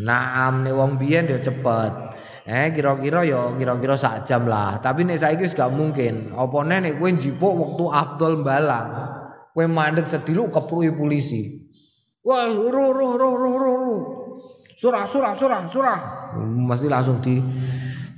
Naam 0.00 0.64
nek 0.64 0.72
wong 0.72 0.96
biyen 0.96 1.28
ya 1.28 1.36
cepet. 1.36 2.11
Eh 2.42 2.74
kira-kira 2.74 3.22
ya 3.22 3.54
kira-kira 3.54 3.94
sak 3.94 4.26
jam 4.26 4.50
lah. 4.50 4.82
Tapi 4.82 5.06
nek 5.06 5.22
saiki 5.22 5.46
wis 5.46 5.54
gak 5.54 5.70
mungkin. 5.70 6.34
Apa 6.34 6.66
nek 6.66 6.98
kowe 6.98 7.06
njipuk 7.06 7.52
waktu 7.54 7.84
afdol 7.86 8.34
balang. 8.42 8.88
Kowe 9.54 9.66
mandek 9.70 10.10
sedilu 10.10 10.50
kepruki 10.50 10.90
polisi. 10.90 11.62
Wah, 12.26 12.50
ru 12.50 12.70
ru 12.70 13.14
ru 13.14 13.30
ru 13.38 13.50
ru. 13.58 13.96
Surah 14.74 15.06
surah 15.06 15.34
surah 15.38 15.60
surah. 15.70 15.98
Mesti 16.42 16.90
langsung 16.90 17.22
di 17.22 17.38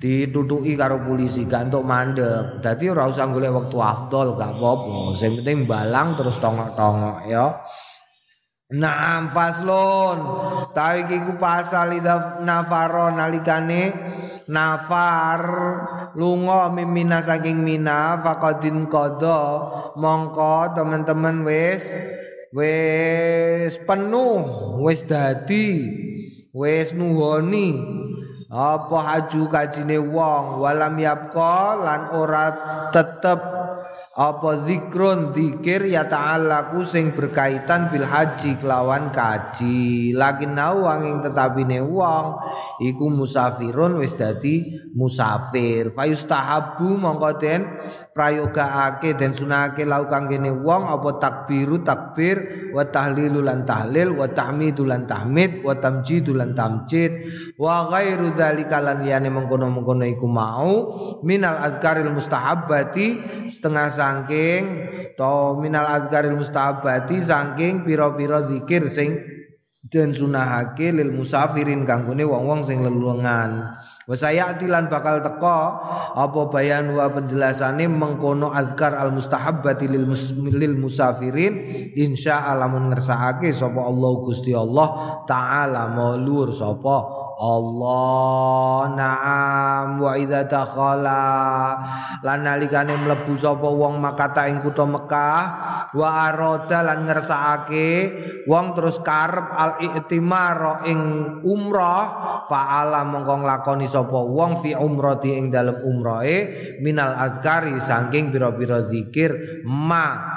ditutuki 0.01 0.73
karo 0.73 1.05
polisi 1.05 1.45
gak 1.45 1.69
entuk 1.69 1.85
mandek. 1.85 2.65
Dadi 2.65 2.89
ora 2.89 3.05
usah 3.05 3.29
golek 3.29 3.53
waktu 3.53 3.77
afdol 3.77 4.41
gak 4.41 4.57
apa-apa. 4.57 5.13
Sing 5.21 5.37
penting 5.41 5.69
balang 5.69 6.17
terus 6.17 6.41
tongok-tongok 6.41 7.29
ya. 7.29 7.61
Naam 8.73 9.29
faslon 9.29 10.25
tawi 10.73 11.05
iki 11.05 11.21
ku 11.29 11.37
pasal 11.37 12.01
idza 12.01 12.41
nafaro 12.41 13.13
nalikane 13.13 13.93
nafar 14.49 15.45
lunga 16.17 16.73
mimina 16.73 17.21
saking 17.21 17.61
mina 17.61 18.25
faqadin 18.25 18.89
qada 18.89 19.93
mongko 20.01 20.73
teman-teman 20.73 21.45
wis 21.45 21.93
wis 22.57 23.77
penuh 23.85 24.81
wis 24.81 25.05
dadi 25.05 25.69
wis 26.57 26.97
nuhoni. 26.97 28.01
Apa 28.55 28.97
haju 29.03 29.51
kajine 29.51 29.99
wong? 29.99 30.63
Walam 30.63 30.95
yapqa 31.03 31.75
lan 31.75 32.15
ora 32.15 32.47
tetep 32.95 33.43
apa 34.15 34.63
zikrun 34.63 35.35
zikir 35.35 35.91
ya 35.91 36.07
ta'alaku 36.07 36.87
sing 36.87 37.11
berkaitan 37.11 37.91
bil 37.91 38.07
haji 38.07 38.63
kelawan 38.63 39.11
kaji? 39.11 40.15
Lakin 40.15 40.55
nau 40.55 40.87
wanging 40.87 41.19
tetapine 41.19 41.83
wong 41.83 42.44
iku 42.83 43.11
musafirun 43.11 43.99
wis 44.01 44.15
dadi 44.19 44.79
musafir. 44.95 45.93
Fayustahabu 45.95 46.99
mongko 46.99 47.31
den 47.39 47.61
prayogaake 48.15 49.19
den 49.19 49.35
sunake 49.35 49.83
lau 49.83 50.07
kene 50.07 50.55
wong 50.55 50.87
apa 50.87 51.19
takbiru 51.19 51.83
takbir 51.83 52.71
wa 52.71 52.87
tahlilu 52.87 53.43
lan 53.43 53.67
tahlil 53.67 54.15
wa 54.15 54.31
tahmidu 54.31 54.87
lan 54.87 55.07
tahmid 55.11 55.67
wa 55.67 55.75
tamjidu 55.75 56.31
lan 56.31 56.55
tamjid 56.55 57.11
wa 57.59 57.91
ghairu 57.91 58.31
dzalika 58.31 58.79
lan 58.79 59.03
liyane 59.03 59.31
mengkono-mengkono 59.35 60.07
iku 60.07 60.31
mau 60.31 60.73
minal 61.27 61.59
azkaril 61.59 62.15
mustahabbati 62.15 63.07
setengah 63.51 63.91
saking 63.91 64.63
to 65.19 65.59
minal 65.59 65.87
azkaril 65.87 66.39
mustahabati 66.39 67.19
saking 67.19 67.83
pira-pira 67.83 68.47
zikir 68.47 68.87
sing 68.87 69.34
den 69.93 70.17
sunahake 70.17 70.93
lil 70.93 71.13
musafirin 71.13 71.85
kanggone 71.85 72.25
wong-wong 72.25 72.65
sing 72.65 72.81
lelungan. 72.81 73.77
Wa 74.05 74.13
sayatilan 74.13 74.93
bakal 74.93 75.25
teko 75.25 75.61
apa 76.13 76.41
bayan 76.53 76.93
wa 76.93 77.09
penjelasane 77.09 77.89
mengkono 77.89 78.53
azkar 78.53 78.93
al 79.01 79.17
mustahabbati 79.17 79.89
lil, 79.89 80.05
mus, 80.05 80.29
lil 80.37 80.77
musafirin 80.77 81.57
insya 81.97 82.45
Allah 82.53 82.69
mun 82.69 82.93
ngersakake 82.93 83.49
sapa 83.57 83.81
Allah 83.81 84.13
Gusti 84.21 84.53
Allah 84.53 84.89
taala 85.25 85.89
maulur 85.89 86.53
sapa 86.53 87.24
Allah 87.45 88.89
na'am 88.97 90.01
wa 90.01 90.13
idza 90.17 90.49
dakhala. 90.49 91.25
Lan 92.25 92.49
nalikane 92.49 92.97
mlebu 92.97 93.37
sapa 93.37 93.69
wong 93.69 94.01
makata 94.01 94.49
ing 94.49 94.65
kutha 94.65 94.89
Mekah 94.89 95.43
wa 95.93 96.09
arada 96.25 96.81
lan 96.81 97.05
ngersakake 97.05 97.89
wong 98.49 98.73
terus 98.73 98.99
karep 99.05 99.53
al 99.53 99.77
i'timar 99.79 100.89
ing 100.89 101.01
umrah 101.45 102.05
fa'ala 102.49 103.05
mongko 103.05 103.45
nglakoni 103.45 103.87
sapa 103.87 104.19
wong 104.25 104.65
fi 104.65 104.73
umrati 104.73 105.37
ing 105.37 105.53
dalem 105.53 105.77
umrahe 105.85 106.39
minal 106.81 107.13
azkari 107.13 107.77
saking 107.79 108.33
pira-pira 108.33 108.89
zikir 108.89 109.63
ma 109.69 110.35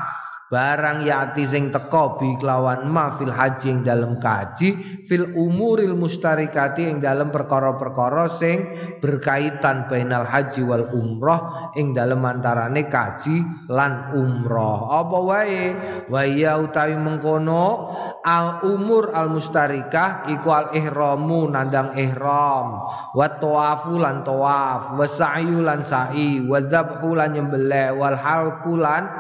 barang 0.48 1.04
yati 1.04 1.44
sing 1.44 1.76
teko 1.76 2.16
bi 2.16 2.40
kelawan 2.40 2.88
ma 2.88 3.12
fil 3.20 3.36
haji 3.36 3.68
ing 3.68 3.80
dalam 3.84 4.16
kaji 4.16 5.04
fil 5.04 5.36
umuril 5.36 5.92
mustarikati 5.92 6.88
ing 6.88 7.04
dalam 7.04 7.36
perkara-perkara 7.36 8.32
sing 8.32 8.64
berkaitan 9.04 9.92
bainal 9.92 10.24
haji 10.24 10.64
wal 10.64 10.88
umroh 10.96 11.72
ing 11.76 11.92
dalam 11.92 12.24
antarane 12.24 12.88
kaji 12.88 13.44
lan 13.68 14.16
umroh 14.16 14.88
apa 14.88 15.18
wae? 15.20 15.64
Wae 16.08 16.48
utawi 16.48 16.96
mengkono 16.96 17.92
al 18.24 18.64
umur 18.64 19.12
al 19.12 19.28
mustarikah 19.28 20.32
iku 20.32 20.50
al 20.52 20.68
ihramu 20.72 21.52
nandang 21.52 21.92
ihram. 22.00 22.82
Wa 23.14 23.28
tawafu 23.36 24.00
lan 24.00 24.24
tawaf 24.24 24.96
wa 24.96 25.04
sa'yu 25.04 25.60
lan 25.60 25.84
sa'i 25.84 26.44
wa 26.48 26.64
dzabhu 26.64 27.20
lan 27.20 27.36
nyembelih 27.36 28.00
wal 28.00 28.16
halqu 28.16 28.80
lan 28.80 29.12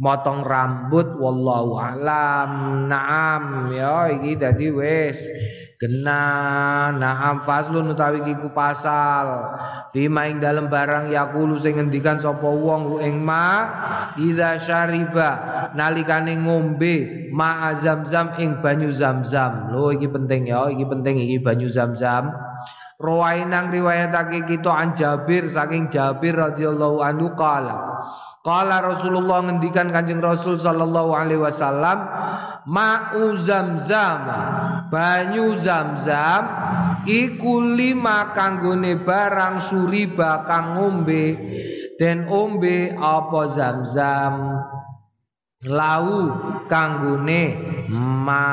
motong 0.00 0.42
rambut 0.42 1.06
wallahu 1.20 1.76
alam. 1.76 2.50
Naam 2.88 3.68
ya 3.70 4.08
iki 4.08 4.40
dadi 4.40 4.72
wis 4.72 5.20
kena 5.76 6.92
naam 6.96 7.44
faslun 7.44 7.92
utawi 7.92 8.24
iki 8.24 8.34
ku 8.40 8.48
pasal. 8.50 9.44
Fima 9.90 10.30
ing 10.30 10.40
dalem 10.40 10.70
barang 10.70 11.10
yakulu 11.10 11.58
sing 11.60 11.76
ngendikan 11.76 12.16
sapa 12.16 12.46
wong 12.46 13.02
ing 13.02 13.20
ma 13.20 13.66
idza 14.14 14.54
syariba 14.56 15.30
nalikane 15.74 16.38
ngombe 16.38 17.28
ma 17.34 17.74
zamzam 17.76 18.38
ing 18.40 18.64
banyu 18.64 18.88
zamzam. 18.94 19.68
Lho 19.68 19.92
iki 19.92 20.08
penting 20.08 20.48
ya 20.48 20.70
iki 20.72 20.88
penting 20.88 21.20
iki 21.20 21.36
banyu 21.42 21.68
zamzam. 21.68 22.32
Rawainang 23.00 23.72
riwayatake 23.72 24.44
kita 24.44 24.76
an 24.76 24.92
Jabir 24.92 25.48
saking 25.48 25.88
Jabir 25.88 26.36
radhiyallahu 26.36 27.00
anhu 27.00 27.32
qala 27.32 28.04
Kala 28.40 28.80
Rasulullah 28.80 29.44
ngendikan 29.44 29.92
Kanjeng 29.92 30.24
Rasul 30.24 30.56
sallallahu 30.56 31.12
alaihi 31.12 31.44
wasallam 31.44 32.08
ma'u 32.64 33.36
zamzam 33.36 34.24
banyu 34.88 35.60
zamzam 35.60 36.48
iku 37.04 37.60
lima 37.60 38.32
kanggone 38.32 38.96
barang 39.04 39.60
suriba 39.60 40.48
kang 40.48 40.80
ngombe. 40.80 41.36
Den 42.00 42.32
ombe 42.32 42.96
apa 42.96 43.44
zamzam? 43.44 44.56
Lau 45.68 46.32
kanggone 46.64 47.60
ma. 47.92 48.48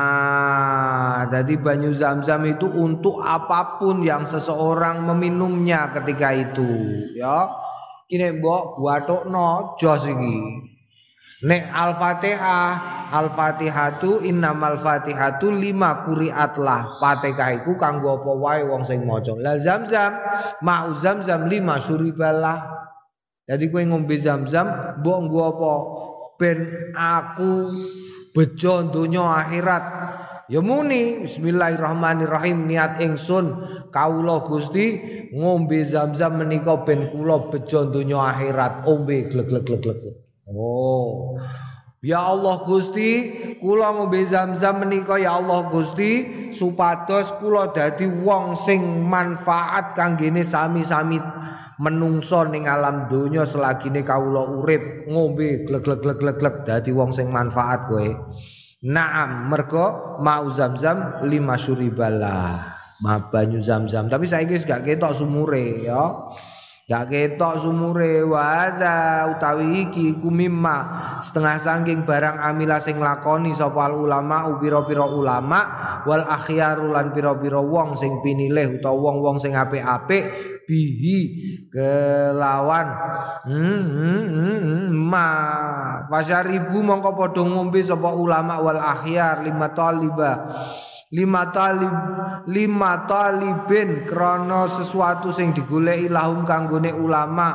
Jadi 1.32 1.56
banyu 1.56 1.96
zamzam 1.96 2.44
itu 2.44 2.68
untuk 2.68 3.24
apa 3.24 3.80
pun 3.80 4.04
yang 4.04 4.28
seseorang 4.28 5.00
meminumnya 5.08 5.96
ketika 5.96 6.36
itu 6.36 6.68
ya 7.16 7.67
kini 8.08 8.40
mbok 8.40 8.80
guatukno 8.80 9.76
jos 9.76 10.08
iki 10.08 10.36
nek 11.44 11.70
al-fatihah 11.70 12.72
al-fatihatu 13.14 14.26
innamal 14.26 14.82
fatihatu 14.82 15.54
lima 15.54 16.08
kuriat 16.08 16.58
lah. 16.58 16.98
Fatihah 16.98 17.62
iku 17.62 17.78
kanggo 17.78 18.24
apa 18.24 18.32
wae 18.34 18.62
wong 18.66 18.82
sing 18.88 19.06
maca. 19.06 19.38
La 19.38 19.60
zamzam 19.62 20.18
mau 20.66 20.90
zamzam 20.98 21.46
lima 21.46 21.78
suribalah 21.78 22.88
jadi 23.48 23.64
kowe 23.72 23.84
ngombe 23.86 24.18
zamzam 24.20 25.00
mbok 25.04 25.18
nggo 25.28 25.40
apa? 25.56 25.74
Ben 26.38 26.60
aku 26.94 27.74
bejo 28.36 28.86
donya 28.94 29.42
akhirat 29.42 29.84
Ya 30.48 30.64
muni 30.64 31.28
bismillahirrahmanirrahim 31.28 32.72
niat 32.72 33.04
ingsun 33.04 33.68
kawula 33.92 34.48
Gusti 34.48 34.96
ngombe 35.36 35.84
zam-zam 35.84 36.40
menika 36.40 36.88
ben 36.88 37.12
kula 37.12 37.52
bejo 37.52 37.92
donya 37.92 38.32
akhirat 38.32 38.88
ombe 38.88 39.28
glek. 39.28 39.68
Oh. 40.48 41.36
Ya 42.00 42.24
Allah 42.24 42.64
Gusti, 42.64 43.36
kula 43.60 43.92
ngombe 44.00 44.24
zam-zam 44.24 44.88
menika 44.88 45.20
ya 45.20 45.36
Allah 45.36 45.68
Gusti 45.68 46.24
supados 46.56 47.36
kula 47.44 47.76
dadi 47.76 48.08
wong 48.08 48.56
sing 48.56 49.04
manfaat 49.04 50.00
kanggene 50.00 50.48
sami-sami 50.48 51.20
menungso 51.84 52.48
ning 52.48 52.72
alam 52.72 53.12
donya 53.12 53.44
selagine 53.44 54.00
kawula 54.00 54.48
urip 54.48 55.12
ngombe 55.12 55.68
glek 55.68 56.56
dadi 56.64 56.96
wong 56.96 57.12
sing 57.12 57.28
manfaat 57.36 57.92
kowe. 57.92 58.08
Naam 58.78 59.50
mergo 59.50 60.18
mau 60.22 60.46
zam-zam 60.54 61.26
lima 61.26 61.58
suribalah 61.58 62.78
ma 63.02 63.18
banyu 63.18 63.58
zam-zam. 63.58 64.06
Tapi 64.06 64.30
saya 64.30 64.46
guys 64.46 64.70
gak 64.70 64.86
ketok 64.86 65.18
sumure 65.18 65.82
ya 65.82 66.30
Gak 66.88 67.12
ketok 67.12 67.60
sumure 67.60 68.24
wada 68.24 69.28
utawi 69.36 69.92
iki 69.92 70.16
iku 70.16 70.32
mimma. 70.32 70.88
Setengah 71.20 71.60
sangking 71.60 72.08
barang 72.08 72.40
amila 72.40 72.80
sing 72.80 72.96
lakoni 72.96 73.52
sapa 73.52 73.92
ulama 73.92 74.48
upira-pira 74.48 75.04
ulama 75.04 75.68
wal 76.08 76.24
akhyarul 76.24 76.96
lan 76.96 77.12
pira-pira 77.12 77.60
wong 77.60 77.92
sing 77.92 78.24
pinilih 78.24 78.80
utawa 78.80 79.04
wong-wong 79.04 79.36
sing 79.36 79.52
apik-apik 79.52 80.32
bihi 80.64 81.20
kelawan. 81.68 82.88
Hmm, 83.44 83.84
hmm, 83.84 84.24
hmm, 84.32 84.58
hmm, 84.64 84.88
ma. 84.96 85.28
Mongko 86.08 87.20
padha 87.20 87.44
ngombe 87.44 87.84
sapa 87.84 88.16
ulama 88.16 88.64
wal 88.64 88.80
akhyar 88.80 89.44
lima 89.44 89.76
taliba 89.76 90.56
lima 91.08 91.48
talib 91.56 91.96
lima 92.48 93.08
talibin 93.08 94.04
krono 94.04 94.68
sesuatu 94.68 95.32
sing 95.32 95.56
digoleki 95.56 96.12
lahum 96.12 96.44
kanggone 96.44 96.92
ulama. 96.92 97.50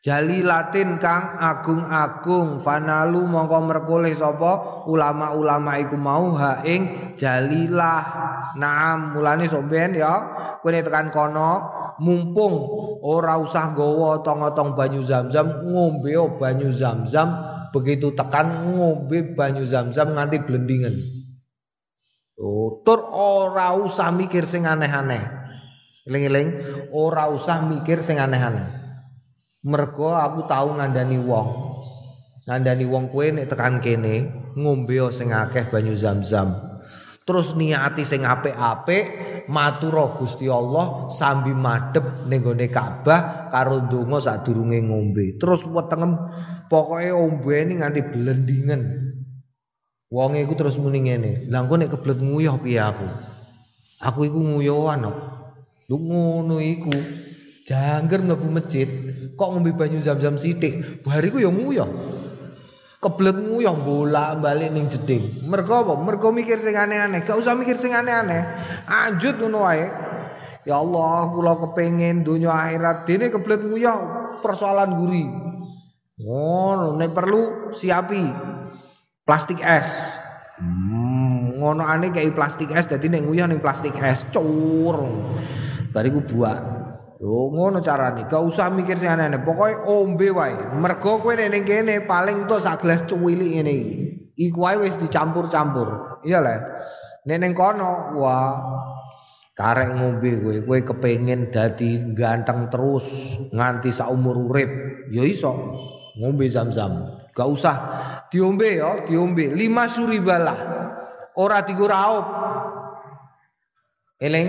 Jali 0.00 0.40
Latin 0.40 0.96
kang 0.96 1.36
agung-agung 1.36 2.64
fanalu 2.64 3.20
mongko 3.20 3.58
merkoleh 3.68 4.16
sapa? 4.16 4.82
Ulama-ulama 4.88 5.76
iku 5.76 6.00
mau 6.00 6.32
ha 6.40 6.64
ing 6.64 7.12
jalilah. 7.20 8.00
Naam 8.56 9.12
mulane 9.12 9.44
somben 9.44 9.92
ya. 9.92 10.40
Kowe 10.64 10.72
tekan 10.72 11.12
kono 11.12 11.68
mumpung 12.00 12.64
ora 13.04 13.36
usah 13.36 13.76
gawa 13.76 14.24
tong-tong 14.24 14.72
banyu 14.72 15.04
zam-zam 15.04 15.68
ngombe 15.68 16.16
banyu 16.40 16.72
zam-zam 16.72 17.36
begitu 17.68 18.16
tekan 18.16 18.72
ngombe 18.72 19.36
banyu 19.36 19.68
zam-zam 19.68 20.16
nganti 20.16 20.40
blendingen 20.44 21.19
Oh, 21.19 21.19
tur 22.80 23.00
ora 23.12 23.76
usah 23.76 24.08
mikir 24.08 24.48
sing 24.48 24.64
aneh-aneh. 24.64 25.20
Eling-eling, 26.08 26.48
ora 26.96 27.28
usah 27.28 27.60
mikir 27.60 28.00
sing 28.00 28.16
aneh-aneh. 28.16 28.80
Mergo 29.68 30.16
aku 30.16 30.48
tahu 30.48 30.80
ngandani 30.80 31.20
wong. 31.20 31.48
Ngandani 32.48 32.84
wong 32.88 33.12
kowe 33.12 33.28
nek 33.28 33.52
tekan 33.52 33.78
kene 33.84 34.32
ngombe 34.56 34.96
sing 35.12 35.36
akeh 35.36 35.68
banyu 35.68 35.92
zam-zam. 35.92 36.56
Terus 37.28 37.52
niati 37.52 38.02
sing 38.02 38.24
apik-apik, 38.24 39.04
matur 39.52 40.16
Gusti 40.16 40.48
Allah 40.48 41.12
sambil 41.12 41.54
madhep 41.54 42.26
ning 42.26 42.40
gone 42.40 42.66
Ka'bah 42.72 43.52
karo 43.52 43.84
donga 43.86 44.18
sadurunge 44.18 44.80
ngombe. 44.80 45.36
Terus 45.36 45.68
wetengem 45.68 46.16
pokoke 46.72 47.12
ombeni 47.12 47.78
nganti 47.84 48.00
blendingen. 48.08 49.09
Wong 50.10 50.34
iku 50.34 50.58
terus 50.58 50.74
muni 50.74 51.06
ngene, 51.06 51.46
"Lah 51.46 51.62
engko 51.62 51.78
nek 51.78 51.94
kebelet 51.94 52.18
nguyah 52.18 52.58
piye 52.58 52.82
aku?" 52.82 53.06
Aku 54.02 54.26
iku 54.26 54.42
nguyohan 54.42 55.06
kok. 55.06 55.18
Lu 55.86 56.02
ngono 56.02 56.58
iku. 56.58 56.90
Jangger 57.62 58.18
mlebu 58.18 58.50
masjid, 58.50 58.88
kok 59.38 59.48
ngombe 59.54 59.70
banyu 59.70 60.02
zam-zam 60.02 60.34
sithik. 60.34 61.06
Bariku 61.06 61.38
ya 61.38 61.54
nguyah. 61.54 61.86
Kebelet 62.98 63.38
nguyah 63.38 63.76
bolak-balik 63.78 64.74
ning 64.74 64.90
jeding. 64.90 65.46
Mergo 65.46 65.86
apa? 65.86 65.94
Mergo 65.94 66.34
mikir 66.34 66.58
sing 66.58 66.74
aneh-aneh. 66.74 67.22
Gak 67.22 67.38
usah 67.38 67.54
mikir 67.54 67.78
sing 67.78 67.94
aneh-aneh. 67.94 68.42
Anjut 68.90 69.38
ngono 69.38 69.62
wae. 69.62 69.86
Ya 70.66 70.82
Allah, 70.82 71.30
kula 71.30 71.54
kepengin 71.62 72.26
donya 72.26 72.50
akhirat 72.50 73.06
dene 73.06 73.30
kebelet 73.30 73.62
nguyah 73.62 73.96
persoalan 74.42 74.90
guri. 74.98 75.24
Ngono, 76.18 76.98
nek 76.98 77.14
perlu 77.14 77.70
siapi 77.70 78.22
plastik 79.24 79.60
es. 79.64 79.88
Hmm, 80.60 81.56
ngono 81.56 81.84
ane 81.84 82.12
kayak 82.12 82.36
plastik 82.36 82.68
es 82.76 82.84
dadi 82.84 83.08
nek 83.08 83.24
nguyah 83.24 83.48
ning 83.48 83.60
plastik 83.64 83.96
es 84.00 84.28
cur. 84.28 84.98
Bariku 85.90 86.20
buat. 86.24 86.60
Yo 87.20 87.52
ngono 87.52 87.84
carane, 87.84 88.24
gak 88.24 88.40
usah 88.40 88.72
mikir 88.72 88.96
sing 88.96 89.12
aneh-aneh. 89.12 89.44
Pokoke 89.44 89.84
ombe 89.84 90.32
wae. 90.32 90.56
Mergo 90.72 91.20
kowe 91.20 91.36
ning 91.36 91.68
kene 91.68 92.08
paling 92.08 92.48
tuh 92.48 92.64
sak 92.64 92.80
gelas 92.80 93.04
cuwili 93.04 93.60
ngene 93.60 93.72
iki. 93.76 93.96
Iku 94.48 94.64
wae 94.64 94.80
wis 94.80 94.96
dicampur-campur. 94.96 96.20
Iya 96.24 96.40
lah. 96.40 96.58
Nek 97.28 97.38
ning 97.44 97.52
kono, 97.52 98.16
wah 98.16 98.56
karek 99.60 99.92
ngombe 99.92 100.40
kowe 100.40 100.56
kowe 100.64 100.78
kepengin 100.80 101.52
dadi 101.52 102.16
ganteng 102.16 102.72
terus 102.72 103.36
nganti 103.52 103.92
sak 103.92 104.08
umur 104.08 104.48
urip 104.48 104.72
ya 105.12 105.20
iso 105.20 105.52
ngombe 106.16 106.48
zam-zam 106.48 107.19
Gak 107.30 107.48
usah 107.48 107.76
diombe 108.30 108.78
ya, 108.78 109.02
diombe. 109.06 109.50
Lima 109.50 109.86
suribalah. 109.86 110.58
Ora 111.38 111.62
diguraup. 111.62 112.26
Eling 114.20 114.48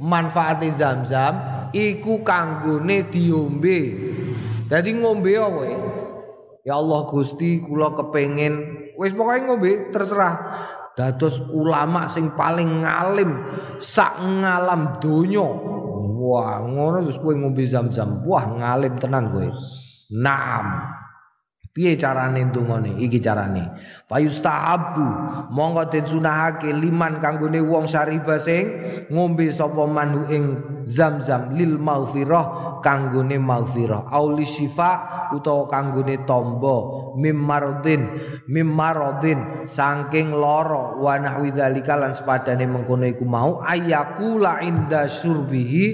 manfaat 0.00 0.64
zam-zam 0.72 1.68
iku 1.76 2.24
kanggone 2.24 3.10
diombe. 3.12 3.80
Dadi 4.70 4.90
ngombe 4.96 5.30
ya 5.34 5.44
kowe. 5.50 5.72
Ya 6.64 6.76
Allah 6.76 7.00
Gusti 7.08 7.60
kula 7.60 7.92
kepengin 7.96 8.54
wis 8.96 9.12
pokoke 9.12 9.44
ngombe 9.44 9.90
terserah. 9.92 10.36
Dados 10.94 11.40
ulama 11.52 12.10
sing 12.10 12.32
paling 12.34 12.84
ngalim 12.84 13.30
sak 13.80 14.20
ngalam 14.20 15.00
donya. 15.00 15.46
Wah, 16.20 16.62
ngono 16.62 17.02
terus 17.02 17.18
kowe 17.18 17.32
ngombe 17.34 17.64
zam-zam. 17.66 18.22
Wah, 18.24 18.46
ngalim 18.46 18.96
tenan 19.00 19.32
kowe. 19.32 19.48
Naam. 20.14 20.99
Piye 21.70 21.94
carane 21.94 22.44
ndongane? 22.50 22.98
Iki 22.98 23.20
carane. 23.22 23.70
Payustahabu 24.10 25.06
monggo 25.54 25.86
den 25.86 26.02
sunahake 26.02 26.72
liman 26.74 27.22
kanggone 27.22 27.62
wong 27.62 27.86
syariba 27.86 28.42
sing 28.42 28.66
ngombe 29.06 29.46
sapa 29.54 29.86
manhu 29.86 30.26
ing 30.34 30.44
zam-zam 30.82 31.54
lil 31.54 31.78
maghfirah 31.78 32.79
kanggone 32.80 33.36
maghfirah. 33.36 34.08
Auli 34.10 34.44
syifa 34.44 34.92
utawa 35.36 35.68
kanggone 35.70 36.24
tombo. 36.26 37.00
Mim 37.16 37.36
maradin 37.36 38.02
mim 38.50 38.68
maradin. 38.68 39.64
Saking 39.70 40.34
lara 40.34 40.98
wa 40.98 41.14
nahwi 41.16 41.54
dzalika 41.54 41.94
lan 41.94 42.10
sepadane 42.10 42.66
mengkono 42.66 43.06
iku 43.06 43.22
mau 43.28 43.62
ayakula 43.62 44.64
inda 44.64 45.06
surbihi 45.06 45.84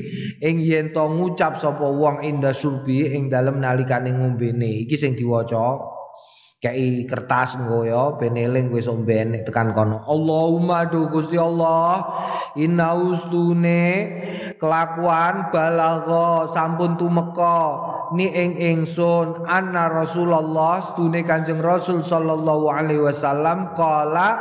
ing 0.41 0.57
yen 0.65 0.97
to 0.97 1.05
ngucap 1.05 1.61
sapa 1.61 1.85
wong 1.85 2.25
inda 2.25 2.57
surbihi 2.57 3.13
ing 3.13 3.29
dalem 3.29 3.61
nalikane 3.61 4.15
ngombene. 4.15 4.89
Iki 4.89 4.97
sing 4.97 5.13
diwaca 5.19 5.96
kei 6.57 7.05
kertas 7.05 7.61
nggo 7.61 7.85
ya 7.85 8.17
ben 8.17 8.37
kowe 8.73 8.81
sok 8.81 9.05
tekan 9.45 9.77
kono. 9.77 10.01
Allahumma 10.09 10.89
do 10.89 11.07
Gusti 11.13 11.37
Allah. 11.37 12.05
Inna 12.57 12.97
ustune 12.97 13.85
kelakuan 14.57 15.53
balagha 15.53 16.49
sampun 16.49 16.97
tumeka 16.97 17.61
ni 18.15 18.31
ing 18.31 18.55
ingsun 18.55 19.43
anna 19.49 19.91
Rasulullah 19.91 20.79
stune 20.85 21.27
Kanjeng 21.27 21.59
Rasul 21.59 22.05
sallallahu 22.05 22.71
alaihi 22.71 23.03
wasallam 23.03 23.75
kala 23.75 24.39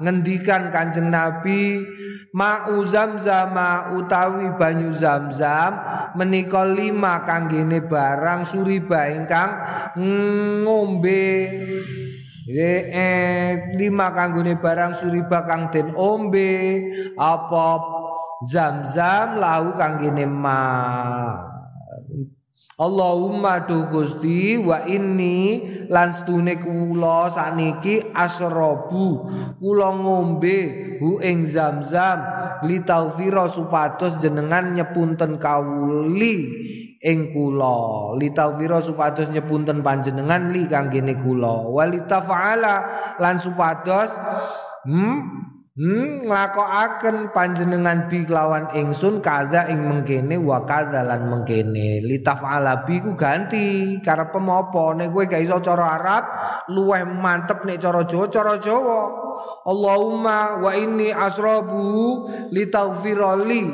ngendikan 0.00 0.72
Kanjeng 0.72 1.12
Nabi 1.12 1.84
ma'u 2.32 2.80
zamzam 2.88 3.52
utawi 3.98 4.56
banyu 4.56 4.96
zamzam 4.96 5.76
menika 6.16 6.64
lima 6.64 7.26
kanggene 7.28 7.84
barang 7.84 8.48
suriba 8.48 9.12
ingkang 9.12 9.50
ngombe. 10.64 11.28
Eh, 12.42 13.70
lima 13.78 14.10
kanggone 14.10 14.58
barang 14.58 14.98
suriba 14.98 15.46
kang 15.46 15.70
den 15.70 15.94
ombe 15.94 16.82
apa 17.14 17.78
zam-zam 18.42 19.38
lahu 19.38 19.78
kanggene 19.78 20.26
ma 20.26 20.58
Allahumma 22.82 23.62
tu 23.70 23.86
Gusti 23.86 24.58
wa 24.58 24.82
inni 24.90 25.62
lan 25.86 26.10
stune 26.10 26.58
kula 26.58 27.30
saniki 27.30 28.10
asrobu. 28.10 29.30
Kula 29.62 29.94
ngombe 30.02 30.58
hu 30.98 31.22
ing 31.22 31.46
zam-zam 31.46 32.18
li 32.66 32.82
taufira 32.82 33.46
supados 33.46 34.18
jenengan 34.18 34.74
nyepunten 34.74 35.38
kawuli 35.38 36.36
ing 36.98 37.30
kula. 37.30 38.18
Litawira 38.18 38.82
supados 38.82 39.30
nyepunten 39.30 39.86
panjenengan 39.86 40.50
li 40.50 40.66
kanggene 40.66 41.14
kula. 41.22 41.70
Walitafala 41.70 42.76
lan 43.22 43.38
supados 43.38 44.10
hmm 44.90 45.51
Hmm, 45.72 46.28
nglakokaken 46.28 47.32
panjenengan 47.32 48.04
bi 48.12 48.28
kelawan 48.28 48.68
ingsun 48.76 49.24
kada 49.24 49.72
ing 49.72 49.88
mengkene 49.88 50.36
wa 50.36 50.68
kada 50.68 51.00
lan 51.00 51.32
mengkene. 51.32 52.04
Litafala 52.04 52.84
bi 52.84 53.00
ku 53.00 53.16
ganti 53.16 53.96
karep 54.04 54.36
apa? 54.36 54.84
Nek 54.92 55.08
kowe 55.08 55.24
gak 55.24 55.40
iso 55.40 55.64
cara 55.64 55.96
Arab 55.96 56.24
luweh 56.68 57.08
mantep 57.08 57.64
nek 57.64 57.80
cara 57.80 58.04
Jawa 58.04 58.28
cara 58.28 58.60
Jawa. 58.60 59.00
Allahumma 59.64 60.60
wa 60.60 60.76
inni 60.76 61.08
asrabu 61.08 62.28
litaghfirali 62.52 63.64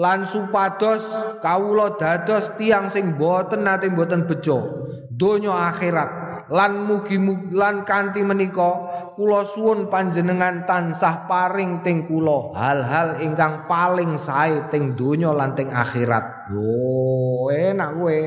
lan 0.00 0.24
supados 0.24 1.04
kawula 1.44 2.00
dados 2.00 2.48
tiang 2.56 2.88
sing 2.88 3.20
boten 3.20 3.68
nate 3.68 3.92
boten 3.92 4.24
bejo 4.24 4.88
donya 5.12 5.68
akhirat 5.68 6.29
lan 6.50 6.82
mugi 6.82 7.16
lan 7.54 7.86
kanthi 7.86 8.26
menika 8.26 8.70
kula 9.14 9.46
suwun 9.46 9.86
panjenengan 9.86 10.66
tansah 10.66 11.30
paring 11.30 11.86
ting 11.86 12.04
kula. 12.10 12.54
Hal-hal 12.58 13.22
ingkang 13.22 13.70
paling 13.70 14.18
sae 14.18 14.66
ting 14.74 14.98
donya 14.98 15.30
lan 15.30 15.54
ting 15.54 15.70
akhirat. 15.70 16.50
Yo 16.50 17.48
enak 17.54 17.90
kowe. 17.94 18.18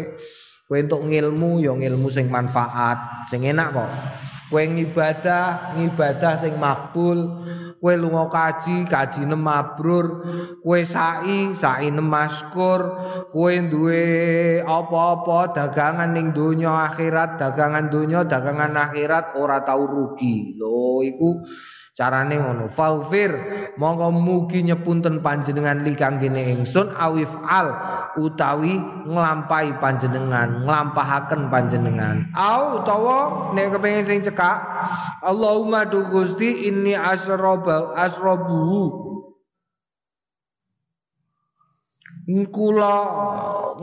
Kowe 0.64 0.78
entuk 0.80 1.04
ngilmu 1.04 1.60
yo 1.60 1.76
ngilmu 1.76 2.08
sing 2.08 2.32
manfaat. 2.32 3.28
Sing 3.28 3.44
enak 3.44 3.68
kok 3.76 3.92
kowe 4.54 4.62
ngibadah 4.62 5.74
ngibadah 5.74 6.38
sing 6.38 6.54
makbul. 6.62 7.42
Kowe 7.82 7.94
lunga 7.98 8.30
kaji 8.30 8.86
kajine 8.86 9.34
mabrur. 9.34 10.22
Kowe 10.62 10.80
sa'i 10.86 11.58
sa'ine 11.58 12.06
maskur. 12.06 12.80
Kowe 13.34 13.54
duwe 13.66 14.06
apa-apa 14.62 15.58
dagangan 15.58 16.14
ning 16.14 16.38
donya 16.38 16.86
akhirat 16.86 17.42
dagangan 17.42 17.90
donya 17.90 18.22
dagangan 18.30 18.78
akhirat 18.78 19.34
ora 19.42 19.66
tau 19.66 19.90
rugi. 19.90 20.54
Lho 20.54 21.02
iku 21.02 21.42
Carane 21.94 22.42
ngono. 22.42 22.66
Faufir 22.74 23.30
monggo 23.78 24.10
mugi 24.10 24.66
nyepunten 24.66 25.22
panjenengan 25.22 25.86
li 25.86 25.94
kanggene 25.94 26.58
ingsun 26.58 26.90
awif 26.90 27.30
al 27.46 27.70
utawi 28.18 28.82
nglampahi 29.06 29.78
panjenengan, 29.78 30.66
nglampahaken 30.66 31.54
panjenengan. 31.54 32.34
Au 32.34 32.82
utawa 32.82 33.54
nek 33.54 33.78
kepengin 33.78 34.06
sing 34.10 34.20
cekak 34.26 34.58
Allahumma 35.22 35.86
du 35.86 36.02
Gusti 36.10 36.66
inni 36.66 36.98
asroba 36.98 37.94
asrobu 37.94 39.14
kula 42.50 42.98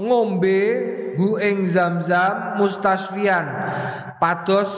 ngombe 0.00 0.60
hu 1.14 1.36
ing 1.38 1.68
zam-zam 1.68 2.56
mustasfian 2.56 3.46
pados 4.16 4.72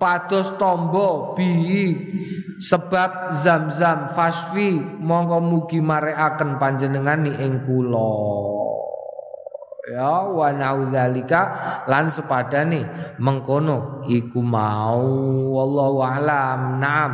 pados 0.00 0.56
tombo 0.56 1.36
bi 1.36 1.92
sebab 2.56 3.36
zam-zam 3.36 4.08
fasfi 4.16 4.80
monggo 4.80 5.44
mugi 5.44 5.84
marekaken 5.84 6.56
panjenengan 6.56 7.28
ing 7.28 7.60
kula. 7.68 8.16
Ya 9.90 10.22
wa 10.24 10.48
naudzalika 10.54 11.42
lan 11.84 12.08
sepadane 12.08 12.88
mengkono 13.20 14.08
iku 14.08 14.40
mau. 14.40 15.04
Wallahu 15.52 15.98
alam 16.00 16.80
naam. 16.80 17.12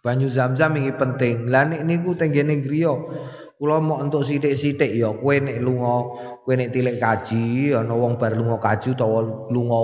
Banyu 0.00 0.30
zam-zam 0.30 0.78
iki 0.78 0.94
penting. 0.94 1.50
Lah 1.50 1.66
nek 1.66 1.82
niku 1.82 2.14
tenggene 2.14 2.62
griya 2.62 2.94
Kula 3.60 3.76
mau 3.76 4.00
untuk 4.00 4.24
sithik-sithik 4.24 4.96
ya 4.96 5.12
kowe 5.12 5.36
nek 5.36 5.60
lunga, 5.60 6.16
kowe 6.40 6.54
nek 6.56 6.72
tilik 6.72 6.96
kaji, 6.96 7.76
ana 7.76 7.92
wong 7.92 8.16
bar 8.16 8.32
lunga 8.32 8.56
kaji 8.56 8.96
utawa 8.96 9.20
lunga 9.52 9.78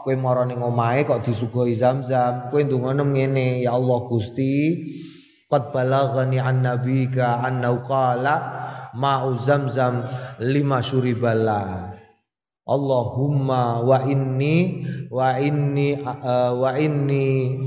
umroh, 0.00 0.04
kowe 0.04 0.14
mara 0.16 0.44
ning 0.48 0.62
omahe 0.64 1.04
kok 1.04 1.24
disuguhi 1.24 1.76
zam-zam, 1.76 2.48
kowe 2.50 2.64
ndonga 2.64 2.96
ngene, 3.04 3.62
ya 3.62 3.72
Allah 3.76 3.98
Gusti, 4.08 4.76
qad 5.50 5.72
balaghani 5.72 6.40
an 6.40 6.62
nabika 6.64 7.44
annahu 7.44 7.84
qala 7.84 8.34
ma'u 8.96 9.36
zamzam 9.36 9.94
lima 10.40 10.80
syuribala. 10.80 11.92
Allahumma 12.70 13.82
wa 13.82 13.98
inni 14.06 14.86
wa 15.10 15.34
inni 15.42 15.98
wa 15.98 16.70
inni 16.78 17.58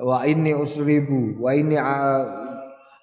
wa 0.00 0.24
inni 0.24 0.56
usribu 0.56 1.36
wa 1.36 1.52
inni 1.52 1.76
uh, 1.76 2.24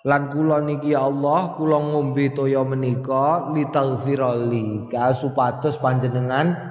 lan 0.10 0.34
kula 0.34 0.66
niki 0.66 0.98
ya 0.98 1.06
Allah 1.06 1.54
kula 1.54 1.78
ngombe 1.78 2.34
toya 2.34 2.66
menika 2.66 3.54
litaghfirali 3.54 4.90
ka 4.90 5.14
panjenengan 5.78 6.69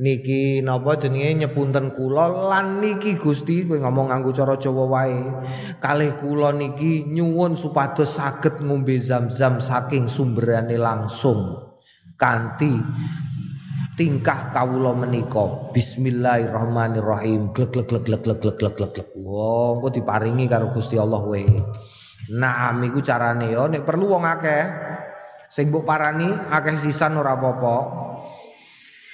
niki 0.00 0.64
napa 0.64 0.96
jenenge 0.96 1.44
nyepunten 1.44 1.92
kula 1.92 2.48
lan 2.48 2.80
niki 2.80 3.20
Gusti 3.20 3.68
kowe 3.68 3.76
ngomong 3.76 4.08
nganggo 4.08 4.32
cara 4.32 4.56
Jawa 4.56 4.84
wae. 4.88 5.20
Kalih 5.78 6.16
kula 6.16 6.56
niki 6.56 7.04
nyuwun 7.04 7.54
supados 7.54 8.16
saged 8.16 8.64
ngombe 8.64 8.96
zam-zam 8.96 9.60
saking 9.60 10.08
sumberane 10.08 10.80
langsung 10.80 11.68
kanthi 12.16 12.80
tingkah 14.00 14.48
kawula 14.56 14.96
menika. 14.96 15.68
Bismillahirrahmanirrahim. 15.76 17.52
Glek 17.52 17.76
glek 17.76 17.92
glek 17.92 18.04
glek 18.08 18.20
glek 18.24 18.40
glek 18.40 18.56
glek 18.56 18.90
glek. 18.96 19.08
Wong 19.20 19.84
engko 19.84 19.88
diparingi 19.92 20.48
karo 20.48 20.72
Gusti 20.72 20.96
Allah 20.96 21.20
wae 21.20 21.44
Naam 22.30 22.86
iku 22.86 23.02
carane 23.02 23.50
yo 23.50 23.66
nek 23.66 23.82
perlu 23.82 24.06
wong 24.14 24.22
akeh 24.22 24.62
sing 25.50 25.66
mbok 25.68 25.82
parani 25.82 26.30
akeh 26.30 26.78
sisan 26.78 27.18
ora 27.18 27.34
apa-apa. 27.34 27.76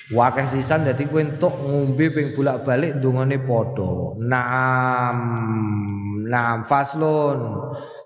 Wakeh 0.07 0.47
sisan 0.47 0.87
dadi 0.87 1.11
kowe 1.11 1.19
entuk 1.19 1.51
ngombe 1.67 2.15
ping 2.15 2.31
bolak-balik 2.39 3.03
ndongane 3.03 3.43
padha. 3.43 4.15
Naam. 4.23 5.19
Naam 6.31 6.63
faslun. 6.63 7.41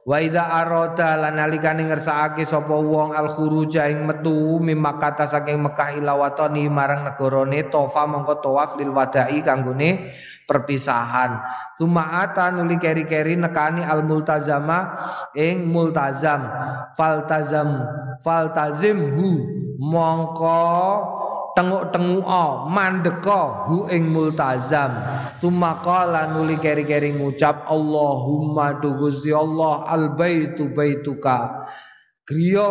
Wa 0.08 0.16
idza 0.16 0.48
arada 0.48 1.20
lan 1.20 1.36
nalikane 1.36 1.84
ngersakake 1.84 2.48
sapa 2.48 2.72
wong 2.72 3.12
al 3.12 3.28
khuruja 3.28 3.84
ing 3.92 4.08
metu 4.08 4.56
mimakata 4.56 5.28
saking 5.28 5.60
Mekah 5.60 6.00
ila 6.00 6.16
watani 6.16 6.72
marang 6.72 7.04
negarane 7.04 7.68
tofa 7.68 8.08
mongko 8.08 8.40
tawaf 8.40 8.80
lil 8.80 8.96
wada'i 8.96 9.44
kanggone 9.44 10.08
perpisahan. 10.48 11.36
Suma'ata 11.76 12.48
nuli 12.48 12.80
keri-keri 12.80 13.36
nekani 13.36 13.84
al 13.84 14.00
multazama 14.08 14.96
ing 15.36 15.68
multazam. 15.68 16.48
Faltazam 16.96 17.84
faltazimhu 18.24 19.30
mongko 19.76 21.19
tenguk-tenguka 21.60 22.72
mandeka 22.72 23.68
hu 23.68 23.84
ing 23.92 24.08
multazam. 24.08 24.96
Tumaqala 25.44 26.32
nuli 26.32 26.56
keri-keri 26.56 27.12
ngucap 27.20 27.68
Allahumma 27.68 28.80
tu 28.80 28.96
Gusti 28.96 29.28
Allah 29.28 29.84
al 29.84 30.16
baitu 30.16 30.72
baituka. 30.72 31.68
Griya 32.24 32.70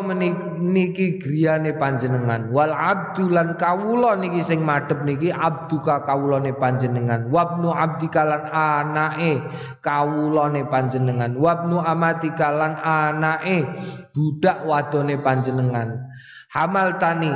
niki 0.55 1.19
griyane 1.19 1.75
panjenengan. 1.75 2.47
Wal 2.55 2.71
abdu 2.71 3.27
lan 3.27 3.59
kawula 3.59 4.15
niki 4.15 4.39
sing 4.39 4.63
madhep 4.63 5.03
niki 5.03 5.35
abduka 5.35 6.07
kawulane 6.07 6.55
panjenengan. 6.55 7.27
Wabnu 7.27 7.67
abdika 7.67 8.23
lan 8.23 8.47
anake 8.47 9.43
kawulane 9.83 10.63
panjenengan. 10.63 11.35
Wabnu 11.35 11.75
amatika 11.75 12.55
lan 12.55 12.79
anake 12.79 13.67
budak 14.15 14.63
wadone 14.63 15.19
panjenengan 15.19 16.08
Hamal 16.49 16.97
tani 16.97 17.29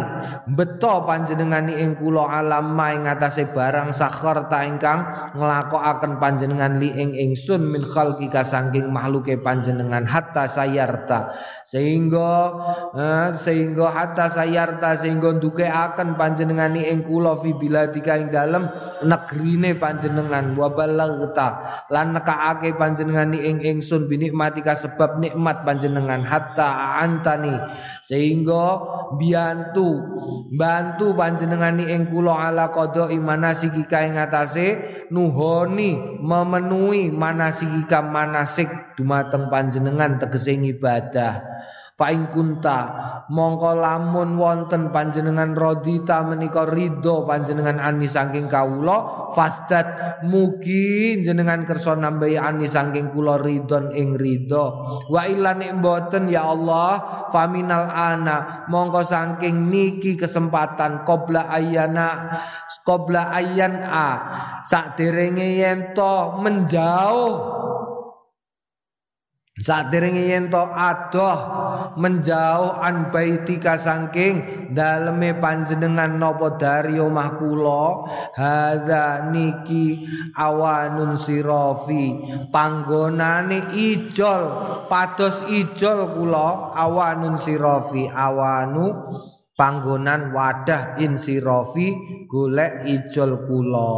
beto 0.58 1.06
panjenengani 1.06 1.78
ing 1.78 1.94
kula 2.02 2.34
alam 2.34 2.74
ing 2.74 3.06
ngatasé 3.06 3.54
barang 3.54 3.94
sakhar 3.94 4.50
ta 4.50 4.66
ingkang 4.66 5.06
nglakokaken 5.38 6.18
panjenengan 6.18 6.82
li 6.82 6.90
ing 6.98 7.14
ingsun 7.14 7.62
min 7.62 7.86
khalqika 7.86 8.42
saking 8.42 8.90
makhluke 8.90 9.38
panjenengan 9.38 10.02
hatta 10.10 10.50
sayarta. 10.50 11.30
Sehingga 11.62 12.58
eh, 12.98 13.30
sehingga 13.30 13.94
hatta 13.94 14.34
sayarta 14.34 14.98
sehingga 14.98 15.30
akan 15.30 16.18
panjenengani 16.18 16.90
ing 16.90 17.06
kula 17.06 17.38
fi 17.38 17.54
biladika 17.54 18.18
ing 18.18 18.34
dalem 18.34 18.66
negrine 19.06 19.78
panjenengan. 19.78 20.58
Wa 20.58 20.74
balaghta 20.74 21.86
lan 21.94 22.18
nekaake 22.18 22.74
panjenengani 22.82 23.46
ing 23.46 23.62
ingsun 23.62 24.10
binikmatika 24.10 24.74
sebab 24.74 25.22
nikmat 25.22 25.62
panjenengan. 25.62 26.26
Hatta 26.26 26.98
antani 26.98 27.54
sehingga 28.02 29.03
biantu. 29.16 29.90
Bantu 30.54 31.14
panjenengani 31.18 31.90
ing 31.92 32.10
kula 32.10 32.50
ala 32.50 32.70
qada 32.74 33.10
imanasiki 33.14 33.86
kae 33.86 34.14
ngatasé 34.14 34.68
nuhoni 35.14 36.22
memenuhi 36.22 37.14
manasiki 37.14 37.86
manasik 38.02 38.98
dumateng 38.98 39.50
panjenengan 39.50 40.18
tegese 40.22 40.58
ibadah 40.58 41.53
Fa'in 42.04 42.28
kunta. 42.28 42.80
Mongko 43.32 43.80
lamun 43.80 44.36
wonten 44.36 44.92
panjenengan 44.92 45.56
rodita 45.56 46.20
menika 46.28 46.68
ridho 46.68 47.24
panjenengan 47.24 47.80
ani 47.80 48.04
saking 48.04 48.52
kawula 48.52 49.32
fasdat 49.32 50.20
mugi 50.28 51.24
jenengan 51.24 51.64
kersa 51.64 51.96
nambahi 51.96 52.36
ani 52.36 52.68
saking 52.68 53.16
kula 53.16 53.40
ridon 53.40 53.96
ing 53.96 54.20
ridho. 54.20 54.84
Wa 55.08 55.24
illa 55.24 55.56
mboten 55.56 56.28
ya 56.28 56.52
Allah 56.52 56.92
faminal 57.32 57.88
ana 57.88 58.68
mongko 58.68 59.00
saking 59.08 59.72
niki 59.72 60.20
kesempatan 60.20 61.08
qabla 61.08 61.48
ayana 61.48 62.28
qabla 62.84 63.32
ayan 63.32 63.80
a 63.88 64.10
sakderenge 64.68 65.48
yen 65.64 65.96
to 65.96 66.44
menjauh 66.44 67.32
saat 69.54 69.94
derenge 69.94 70.34
yen 70.34 70.50
to 70.50 70.58
adoh 70.58 71.38
menjauh 71.94 72.74
an 72.82 73.14
baitika 73.14 73.78
saking 73.78 74.70
daleme 74.74 75.38
panjenengan 75.38 76.18
nopo 76.18 76.58
dari 76.58 76.98
omah 76.98 77.38
kula? 77.38 77.86
Hadza 78.34 79.30
niki 79.30 80.10
awanun 80.34 81.14
sirofi 81.14 82.18
panggonane 82.50 83.78
ijol 83.78 84.44
pados 84.90 85.46
ijol 85.46 86.18
kula 86.18 86.74
awanun 86.74 87.38
sirofi 87.38 88.10
awanu 88.10 88.90
panggonan 89.54 90.34
wadah 90.34 90.98
insirofi 90.98 91.94
golek 92.26 92.90
ijol 92.90 93.46
kula 93.46 93.90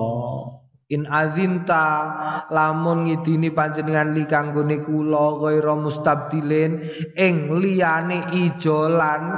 In 0.86 1.10
azinta 1.10 2.14
lamun 2.54 3.10
ngidini 3.10 3.50
panjenengan 3.50 4.14
li 4.14 4.30
kanggone 4.30 4.86
kula 4.86 5.42
ghaira 5.42 5.74
mustabdilin 5.74 6.78
ing 7.18 7.58
liyane 7.58 8.30
ijolan 8.30 9.34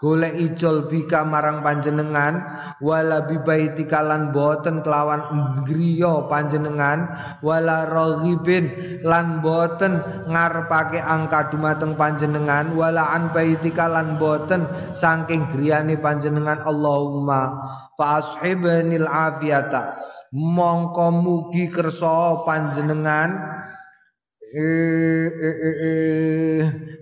golek 0.00 0.32
ijol 0.40 0.88
bika 0.88 1.20
marang 1.20 1.60
panjenengan 1.60 2.40
wala 2.80 3.28
bibaiti 3.28 3.84
kalan 3.84 4.32
boten 4.32 4.80
kelawan 4.80 5.20
griya 5.68 6.32
panjenengan 6.32 7.12
wala 7.44 7.84
raghibin 7.84 8.72
lan 9.04 9.44
boten 9.44 10.00
ngarepake 10.32 10.96
angka 10.96 11.52
dumateng 11.52 11.92
panjenengan 11.92 12.72
wala 12.72 13.12
an 13.12 13.28
baiti 13.36 13.68
kalan 13.68 14.16
boten 14.16 14.64
saking 14.96 15.44
griyane 15.52 16.00
panjenengan. 16.00 16.64
Allahumma 16.64 17.52
fa 18.00 18.24
ashibanil 18.24 19.04
afiyata 19.04 19.96
mongko 20.36 21.24
mugi 21.24 21.72
kersa 21.72 22.44
panjenengan 22.44 23.32
eh, 24.52 25.28
eh, 25.32 25.58
eh, 25.68 25.76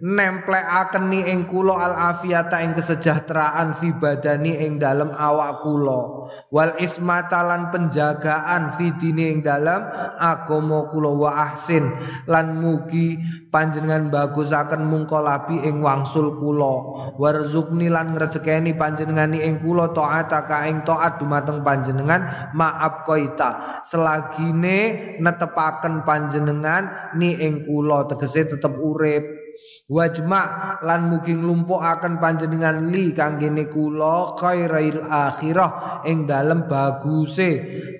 eh, 0.07 1.27
ing 1.35 1.51
kula 1.51 1.75
al 1.75 1.95
afiata 2.15 2.63
ing 2.63 2.79
kesejahteraan 2.79 3.75
fi 3.75 3.91
badani 3.91 4.63
ing 4.63 4.79
dalem 4.79 5.11
awak 5.11 5.67
kula. 5.67 6.31
Wal 6.55 6.79
ismatalan 6.79 7.75
penjagaan 7.75 8.79
fi 8.79 8.95
dini 9.03 9.35
ing 9.35 9.43
dalem 9.43 9.83
agama 10.19 10.87
kula 10.95 11.11
wa 11.11 11.31
ahsin. 11.51 11.91
Lan 12.31 12.63
mugi 12.63 13.19
panjenengan 13.55 14.11
bagusaken 14.11 14.83
mungko 14.91 15.23
labi 15.23 15.63
ing 15.63 15.79
wangsul 15.79 16.35
kula. 16.43 16.75
Warzuqni 17.15 17.87
lan 17.87 18.11
ngrezekeni 18.11 18.75
panjenengan 18.75 19.31
ing 19.39 19.63
kula 19.63 19.95
taata 19.95 20.43
ka 20.51 20.67
ing 20.67 20.83
taat 20.83 21.23
dumateng 21.23 21.63
panjenengan 21.63 22.51
maaf 22.51 23.07
koita. 23.07 23.79
Selagine 23.87 24.79
netepaken 25.23 26.03
panjenengan 26.03 27.15
ni 27.15 27.39
ing 27.39 27.63
kula 27.63 28.11
tegese 28.11 28.51
tetep 28.51 28.75
urip 28.75 29.44
Wajma 29.85 30.43
lan 30.81 31.13
mugi 31.13 31.37
akan 31.37 32.17
panjenengan 32.17 32.89
li 32.89 33.13
kanggene 33.13 33.69
kula 33.69 34.33
khairil 34.41 35.05
akhirah 35.05 36.03
ing 36.09 36.25
dalem 36.25 36.65
baguse. 36.65 37.51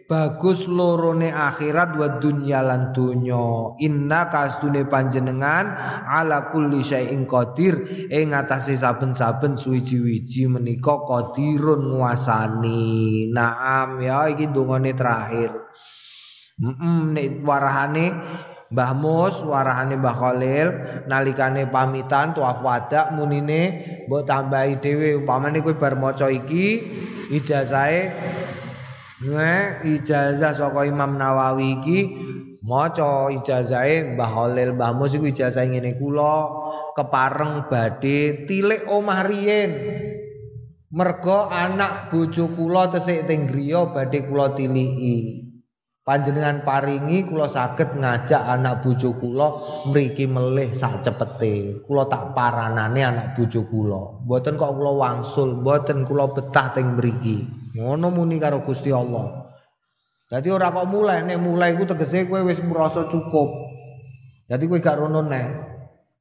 Bagus 0.05 0.69
lorone 0.69 1.33
akhirat 1.33 1.97
wa 1.97 2.21
dunya 2.21 2.61
lan 2.61 2.93
donya. 2.93 3.73
Inna 3.81 4.29
kastune 4.29 4.85
panjenengan 4.85 5.65
ala 6.05 6.53
kulli 6.53 6.85
syai'in 6.85 7.25
qadir 7.25 8.09
ing 8.13 8.37
atase 8.37 8.77
saben-saben 8.77 9.57
suwiji-wiji 9.57 10.45
menika 10.53 11.01
qadirun 11.09 11.89
nguasani. 11.89 13.33
Naam 13.33 14.05
ya 14.05 14.29
iki 14.29 14.53
dongane 14.53 14.93
terakhir. 14.93 15.57
Mm 16.55 16.75
-mm, 16.77 16.99
nek 17.17 17.29
warahane 17.43 18.07
Mbah 18.75 18.91
Mus 18.99 19.39
warahane 19.47 19.95
Mbah 19.95 20.17
Khalil 20.19 20.69
nalikane 21.07 21.71
pamitan 21.71 22.35
tuaf 22.35 22.59
wada 22.59 23.15
munine 23.15 23.63
mbok 24.11 24.27
tambahi 24.27 24.83
dhewe. 24.83 25.23
Umpamane 25.23 25.63
kowe 25.63 25.79
bar 25.79 25.95
maca 25.95 26.27
iki 26.27 26.83
ijazahe 27.31 28.11
Nge 29.25 29.55
ijazah 29.95 30.53
saka 30.53 30.85
Imam 30.91 31.15
Nawawi 31.15 31.79
iki 31.79 31.99
maca 32.67 33.31
ijazahe 33.31 34.19
Mbah 34.19 34.31
Khalil. 34.35 34.75
Mbah 34.75 34.91
Mus 34.99 35.15
iku 35.15 35.31
ijazah 35.31 35.71
ngene 35.71 35.95
kula 35.95 36.51
kepareng 36.99 37.71
badhe 37.71 38.43
tilik 38.51 38.91
omah 38.91 39.23
riyin 39.23 39.71
mergo 40.95 41.47
anak 41.51 42.11
bojo 42.11 42.51
kula 42.55 42.91
tesik 42.91 43.27
teng 43.31 43.51
griya 43.51 43.91
badhe 43.91 44.27
kula 44.27 44.55
tiliki 44.55 45.44
Panjenengan 46.05 46.69
paringi 46.69 47.25
kula 47.25 47.49
saged 47.49 47.97
ngajak 47.97 48.37
anak 48.45 48.85
bojo 48.85 49.17
kula 49.17 49.49
mriki 49.89 50.29
melih 50.29 50.77
sak 50.77 51.01
cepete. 51.01 51.81
Kula 51.81 52.05
tak 52.13 52.37
paranane 52.37 53.01
anak 53.01 53.33
bojo 53.33 53.65
kula. 53.65 54.21
Mboten 54.21 54.61
kok 54.61 54.77
kula 54.77 54.93
wangsul, 55.01 55.65
mboten 55.65 56.05
kula 56.05 56.29
betah 56.29 56.77
teng 56.77 57.01
mriki. 57.01 57.49
Ngono 57.81 58.13
muni 58.13 58.37
karo 58.37 58.61
Gusti 58.61 58.93
Allah. 58.93 59.49
Dadi 60.29 60.53
ora 60.53 60.69
kok 60.69 60.93
mulai, 60.93 61.25
nek 61.25 61.41
mulai 61.41 61.73
iku 61.73 61.89
tegese 61.89 62.29
kowe 62.29 62.45
wis 62.45 62.61
merasa 62.61 63.09
cukup. 63.09 63.49
Dadi 64.45 64.69
kowe 64.69 64.85
gak 64.85 65.01
rono 65.01 65.25
neh. 65.25 65.73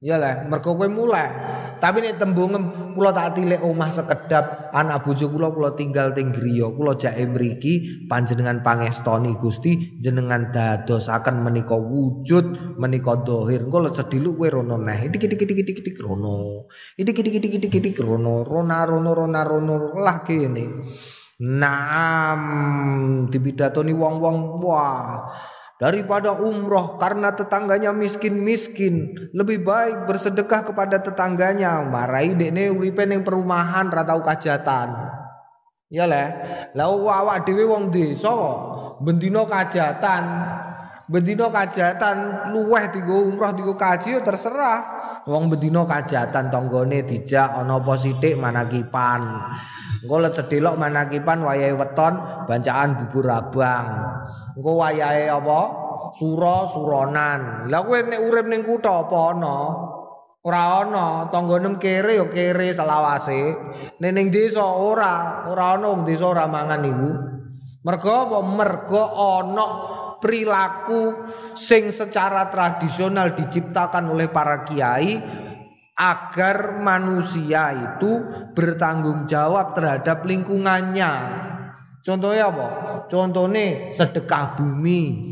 Iya 0.04 0.20
lah, 0.20 0.44
mergo 0.52 0.76
kowe 0.76 0.92
mulai. 0.92 1.32
Tapi 1.80 2.04
nek 2.04 2.20
tembungem 2.20 2.92
kula 2.92 3.16
tak 3.16 3.40
tilik 3.40 3.64
omah 3.64 3.88
sekedap 3.88 4.68
anak 4.76 5.08
bojo 5.08 5.32
kula 5.32 5.48
kula 5.56 5.80
tinggal 5.80 6.12
teng 6.12 6.36
griya, 6.36 6.68
kula 6.76 7.00
jake 7.00 7.24
mriki 7.24 8.04
panjenengan 8.12 8.60
pangestoni 8.60 9.32
Gusti 9.40 9.96
jenengan 10.04 10.52
dadosaken 10.52 11.40
menika 11.40 11.80
wujud 11.80 12.76
menika 12.76 13.16
dohir. 13.24 13.64
Engko 13.64 13.96
sedilu 13.96 14.36
kowe 14.36 14.52
rono 14.52 14.76
neh. 14.76 15.08
Iki 15.08 16.04
rono. 16.04 16.68
Iki 17.00 18.02
rono. 18.04 18.44
Rona 18.44 18.84
rono 18.84 19.12
rona 19.16 19.42
rono 19.48 19.96
lah 20.04 20.20
kene. 20.28 20.84
Naam 21.40 22.42
dipidatoni 23.32 23.96
wong-wong 23.96 24.60
wah 24.60 25.32
daripada 25.84 26.32
umroh 26.40 26.96
karena 26.96 27.36
tetangganya 27.36 27.92
miskin-miskin 27.92 29.28
lebih 29.36 29.68
baik 29.68 30.08
bersedekah 30.08 30.72
kepada 30.72 31.04
tetangganya. 31.04 31.84
Marai 31.84 32.40
dekne 32.40 32.72
uripe 32.72 33.04
ning 33.04 33.28
perumahan 33.28 33.92
ra 33.92 34.08
tau 34.08 34.24
kajatan. 34.24 34.96
Ya 35.92 36.08
le 36.08 36.26
la 36.72 36.88
awak 36.88 37.44
dhewe 37.44 37.68
wong 37.68 37.92
desa 37.92 38.32
bendina 39.04 39.44
kajatan 39.44 40.24
bendina 41.08 41.52
kajatan 41.52 42.50
luweh 42.56 42.88
digo 42.96 43.28
umroh 43.28 43.52
digo 43.56 43.74
kaji 43.76 44.20
terserah. 44.24 44.80
Wong 45.28 45.52
bendina 45.52 45.84
kajatan 45.84 46.48
tanggane 46.52 47.04
dijak 47.04 47.60
ana 47.60 47.80
apa 47.80 47.94
sithik 48.00 48.40
manakipan. 48.40 49.22
Engko 50.04 50.16
let 50.20 50.36
sedelok 50.36 50.76
manakipan 50.76 51.44
wayahe 51.44 51.76
weton 51.76 52.14
bancaan 52.48 53.00
bubur 53.00 53.28
abang. 53.32 53.88
Engko 54.56 54.72
wayahe 54.80 55.32
apa? 55.32 55.62
Sura 56.14 56.68
suronan. 56.70 57.72
Lah 57.72 57.82
kowe 57.82 57.98
nek 58.04 58.22
urip 58.22 58.46
ning 58.46 58.62
kutha 58.62 59.08
apa 59.08 59.18
ana? 59.34 59.58
Ora 60.44 60.64
ana. 60.84 61.08
Tanggane 61.32 61.80
kere 61.80 62.20
ya 62.20 62.28
kere 62.28 62.70
selawase. 62.76 63.56
Nek 64.04 64.12
ning 64.12 64.28
desa 64.28 64.62
ora. 64.62 65.48
Ora 65.48 65.80
ana 65.80 65.90
wong 65.96 66.04
desa 66.04 66.28
ora 66.28 66.46
mangan 66.52 66.84
iku. 66.84 67.12
Mergo 67.84 68.12
apa? 68.12 68.38
Mergo 68.44 69.04
ana 69.08 69.68
perilaku 70.24 71.28
sing 71.52 71.92
secara 71.92 72.48
tradisional 72.48 73.36
diciptakan 73.36 74.08
oleh 74.08 74.32
para 74.32 74.64
kiai 74.64 75.20
agar 75.94 76.80
manusia 76.80 77.76
itu 77.76 78.24
bertanggung 78.56 79.28
jawab 79.28 79.76
terhadap 79.76 80.24
lingkungannya. 80.24 81.12
Contohnya 82.04 82.48
apa? 82.48 82.68
Contohnya 83.12 83.92
sedekah 83.92 84.56
bumi. 84.56 85.32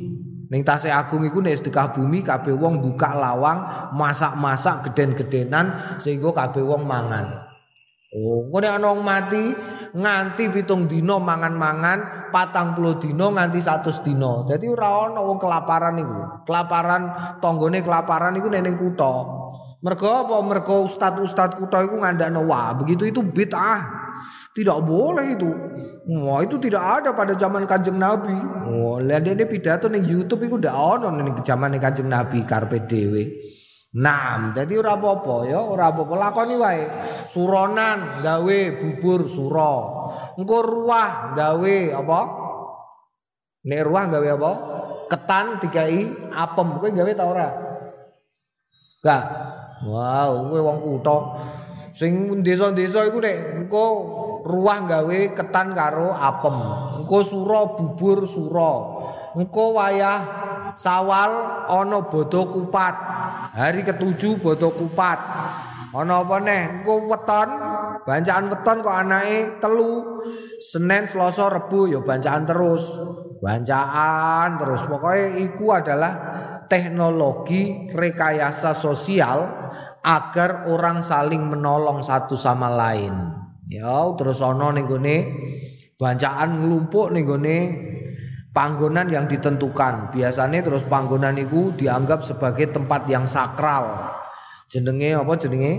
Ning 0.52 0.68
tase 0.68 0.92
agung 0.92 1.24
iku 1.24 1.40
nek 1.40 1.64
sedekah 1.64 1.96
bumi 1.96 2.28
kabeh 2.28 2.52
wong 2.52 2.84
buka 2.84 3.16
lawang, 3.16 3.64
masak-masak 3.96 4.92
geden-gedenan 4.92 5.96
sehingga 5.96 6.36
kabeh 6.36 6.60
wong 6.60 6.84
mangan. 6.84 7.51
Oh, 8.12 8.44
nek 8.60 8.76
ana 8.76 8.92
mati 9.00 9.56
nganti 9.96 10.52
pitung 10.52 10.84
dina 10.84 11.16
mangan-mangan, 11.16 12.28
patang 12.36 12.76
puluh 12.76 13.00
dina 13.00 13.32
nganti 13.32 13.64
satu 13.64 13.88
dina. 14.04 14.44
Dadi 14.44 14.68
ora 14.68 15.08
ana 15.08 15.24
wong 15.24 15.40
kelaparan 15.40 15.96
iku. 15.96 16.44
Kelaparan 16.44 17.02
tanggane 17.40 17.80
kelaparan 17.80 18.36
iku 18.36 18.52
ning 18.52 18.76
kutha. 18.76 19.16
Mergo 19.80 20.12
apa? 20.12 20.36
Mergo 20.44 20.92
ustad-ustad 20.92 21.56
kutha 21.56 21.88
iku 21.88 22.04
ngandakno 22.04 22.44
wah, 22.52 22.76
begitu 22.76 23.08
itu 23.08 23.24
bid'ah. 23.24 23.80
Tidak 24.52 24.80
boleh 24.84 25.32
itu. 25.32 25.48
Wah, 26.12 26.44
itu 26.44 26.60
tidak 26.60 26.84
ada 26.84 27.16
pada 27.16 27.40
zaman 27.40 27.64
Kanjeng 27.64 27.96
Nabi. 27.96 28.36
Oh, 28.68 29.00
lihat 29.00 29.24
dia 29.24 29.48
pidato 29.48 29.88
ning 29.88 30.04
YouTube 30.04 30.44
iku 30.44 30.60
ndak 30.60 30.76
ono 30.76 31.08
ning 31.16 31.40
zaman 31.48 31.80
Kanjeng 31.80 32.12
Nabi 32.12 32.44
karpe 32.44 32.84
dhewe. 32.92 33.24
Nah, 33.92 34.56
jadi 34.56 34.80
ora 34.80 34.96
apa-apa 34.96 35.52
ya, 35.52 35.60
ora 35.60 35.92
apa-apa 35.92 36.16
lakoni 36.16 36.56
wae. 36.56 36.84
Suronan 37.28 38.24
gawe 38.24 38.60
bubur 38.80 39.28
suro. 39.28 40.08
Engko 40.40 40.64
ruah 40.64 41.36
gawe 41.36 41.76
apa? 42.00 42.22
Nek 43.68 43.82
ruah 43.84 44.06
gawe 44.08 44.28
apa? 44.32 44.52
Ketan 45.12 45.60
dikai 45.60 46.08
apem. 46.32 46.80
Kowe 46.80 46.88
gawe 46.88 47.12
ta 47.12 47.26
ora? 47.28 47.48
Gak. 49.04 49.24
Wow, 49.84 50.48
kowe 50.48 50.60
wong 50.64 50.78
kutha. 50.88 51.18
Sing 51.92 52.40
desa-desa 52.48 53.04
iku 53.12 53.20
nek 53.20 53.60
engko 53.60 53.86
ruah 54.48 54.88
gawe 54.88 55.20
ketan 55.36 55.76
karo 55.76 56.16
apem. 56.16 56.56
Engko 57.04 57.28
suro 57.28 57.76
bubur 57.76 58.24
suro. 58.24 59.04
Engko 59.36 59.76
wayah 59.76 60.20
Sawal 60.76 61.32
ana 61.68 62.00
bodo 62.06 62.48
kupat. 62.52 62.96
Hari 63.56 63.82
ketujuh 63.84 64.40
bodo 64.40 64.72
kupat. 64.72 65.20
Ana 65.92 66.24
apa 66.24 66.40
neh? 66.40 66.82
Engko 66.82 67.04
weton 67.12 67.50
Bancaan 68.02 68.50
weton 68.50 68.82
kok 68.82 68.98
anake 68.98 69.62
telu. 69.62 70.26
Senin, 70.62 71.06
Selasa, 71.06 71.50
Rebu 71.50 71.90
ya 71.90 72.00
bancaan 72.02 72.50
terus. 72.50 72.98
Bancaan 73.42 74.58
terus. 74.58 74.82
Pokoknya 74.90 75.38
iku 75.38 75.66
adalah 75.74 76.14
teknologi 76.66 77.90
rekayasa 77.94 78.74
sosial 78.74 79.46
agar 80.02 80.66
orang 80.66 81.06
saling 81.06 81.46
menolong 81.46 82.02
satu 82.02 82.34
sama 82.34 82.74
lain. 82.74 83.14
Ya, 83.70 84.02
terus 84.18 84.42
ana 84.42 84.74
ning 84.74 84.90
gone 84.90 85.18
bancaan 85.96 86.66
nglumpuk 86.66 87.14
ning 87.14 87.24
gone 87.24 87.58
panggonan 88.52 89.08
yang 89.08 89.26
ditentukan. 89.28 90.12
Biasanya 90.16 90.64
terus 90.64 90.84
panggonan 90.88 91.36
itu 91.40 91.76
dianggap 91.76 92.24
sebagai 92.24 92.72
tempat 92.72 93.08
yang 93.08 93.26
sakral. 93.28 94.16
Jenenge 94.72 95.16
apa 95.16 95.34
jenenge? 95.36 95.74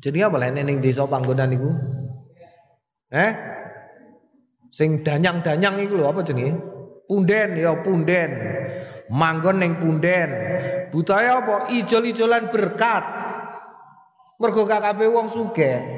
Jenenge 0.00 0.24
apa 0.24 0.36
lene 0.40 0.60
ning 0.64 0.78
desa 0.80 1.04
panggonan 1.04 1.52
iku? 1.52 1.70
Eh? 3.12 3.32
Sing 4.72 5.04
danyang-danyang 5.04 5.84
iku 5.84 6.00
lho 6.00 6.06
apa 6.08 6.20
jenenge? 6.24 6.56
Punden 7.04 7.48
ya 7.60 7.76
punden. 7.84 8.30
Manggon 9.12 9.60
ning 9.60 9.76
punden. 9.76 10.28
Budaya 10.88 11.44
apa? 11.44 11.68
Ijol-ijolan 11.68 12.48
berkat. 12.48 13.04
Mergo 14.40 14.66
kabeh 14.66 15.08
wong 15.12 15.28
sugih. 15.30 15.93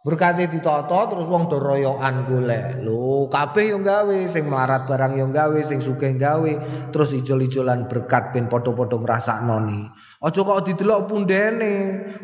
Berkate 0.00 0.48
ditata 0.48 1.12
terus 1.12 1.28
wong 1.28 1.52
do 1.52 1.60
royokan 1.60 2.24
golek. 2.24 2.80
Lho, 2.80 3.28
kabeh 3.28 3.76
yo 3.76 3.84
gawe, 3.84 4.16
sing 4.24 4.48
melarat 4.48 4.88
barang 4.88 5.12
yo 5.12 5.28
gawe, 5.28 5.60
sing 5.60 5.76
sugih 5.76 6.16
gawe, 6.16 6.52
terus 6.88 7.12
ijol-ijolan 7.12 7.84
berkat 7.84 8.32
ben 8.32 8.48
padha-padha 8.48 8.96
ngrasakno 8.96 9.60
ni. 9.68 9.84
Aja 10.24 10.40
kok 10.40 10.64
didelok 10.64 11.04
pundene. 11.04 11.72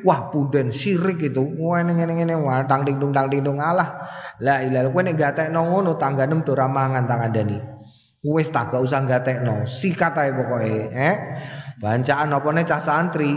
Wah, 0.08 0.32
punden 0.32 0.72
syirik 0.72 1.20
itu. 1.20 1.44
Ngene 1.44 2.00
ngene 2.00 2.12
ngene 2.16 2.34
wah 2.40 2.64
tang 2.64 2.88
ding 2.88 2.96
dung 2.96 3.12
tang 3.12 3.28
ding 3.28 3.44
dung 3.44 3.60
alah. 3.60 4.08
La 4.40 4.64
ilaha 4.64 4.88
kowe 4.88 5.04
nek 5.04 5.16
gatekno 5.20 5.60
ngono 5.68 6.00
tangganem 6.00 6.48
do 6.48 6.56
ra 6.56 6.72
mangan 6.72 7.04
tang 7.04 7.28
andani. 7.28 7.60
Wis 8.24 8.48
tak 8.48 8.72
gak 8.72 8.80
usah 8.80 9.04
gatekno, 9.04 9.68
sikat 9.68 10.16
ae 10.16 10.32
pokoke, 10.32 10.96
eh. 10.96 11.16
Bancaan 11.76 12.32
opone 12.32 12.64
cah 12.64 12.80
santri, 12.80 13.36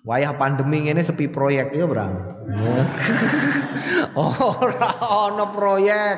wayah 0.00 0.32
pandemi 0.40 0.88
ini 0.88 1.02
sepi 1.04 1.28
proyek 1.28 1.76
ya 1.76 1.84
Bang. 1.84 2.12
Ora 4.16 4.90
ana 4.98 5.54
proyek. 5.54 6.16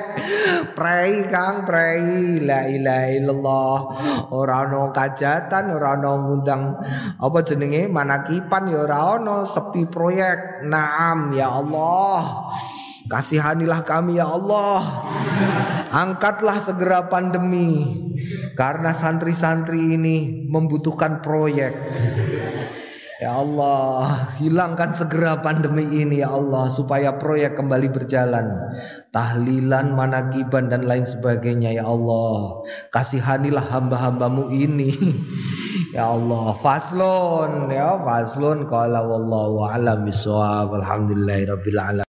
Prei 0.73 1.27
Kang, 1.29 1.67
prei 1.67 2.41
la 2.41 2.65
ilaha 2.65 3.07
illallah. 3.13 3.75
Ora 4.33 4.65
ana 4.65 4.89
kajatan, 4.89 5.69
ora 5.69 5.99
ana 5.99 6.17
ngundang 6.17 6.79
apa 7.21 7.37
jenenge 7.45 7.85
manakipan 7.91 8.71
ya 8.71 8.87
ora 8.87 9.19
ana 9.19 9.45
sepi 9.45 9.85
proyek. 9.85 10.65
Naam 10.65 11.35
ya 11.37 11.53
Allah. 11.53 12.49
Kasihanilah 13.11 13.83
kami 13.83 14.17
ya 14.17 14.25
Allah. 14.31 14.81
Angkatlah 15.93 16.57
segera 16.57 17.05
pandemi 17.11 18.01
karena 18.57 18.95
santri-santri 18.95 19.99
ini 19.99 20.47
membutuhkan 20.49 21.21
proyek. 21.21 21.75
Ya 23.23 23.39
Allah, 23.39 24.35
hilangkan 24.35 24.91
segera 24.91 25.39
pandemi 25.39 25.87
ini 25.87 26.19
ya 26.19 26.35
Allah 26.35 26.67
supaya 26.67 27.15
proyek 27.15 27.55
kembali 27.55 27.87
berjalan. 27.87 28.51
Tahlilan, 29.15 29.95
manakiban 29.95 30.67
dan 30.67 30.83
lain 30.83 31.07
sebagainya 31.07 31.71
ya 31.71 31.87
Allah. 31.87 32.67
Kasihanilah 32.91 33.63
hamba-hambamu 33.63 34.51
ini. 34.51 34.91
ya 35.95 36.11
Allah, 36.11 36.51
faslun 36.59 37.71
ya 37.71 37.95
faslun 38.03 38.67
qala 38.67 38.99
wallahu 39.07 39.71
a'lam 39.71 40.03
bishawab. 40.03 40.83
Alhamdulillahirabbil 40.83 41.79
alamin. 41.79 42.11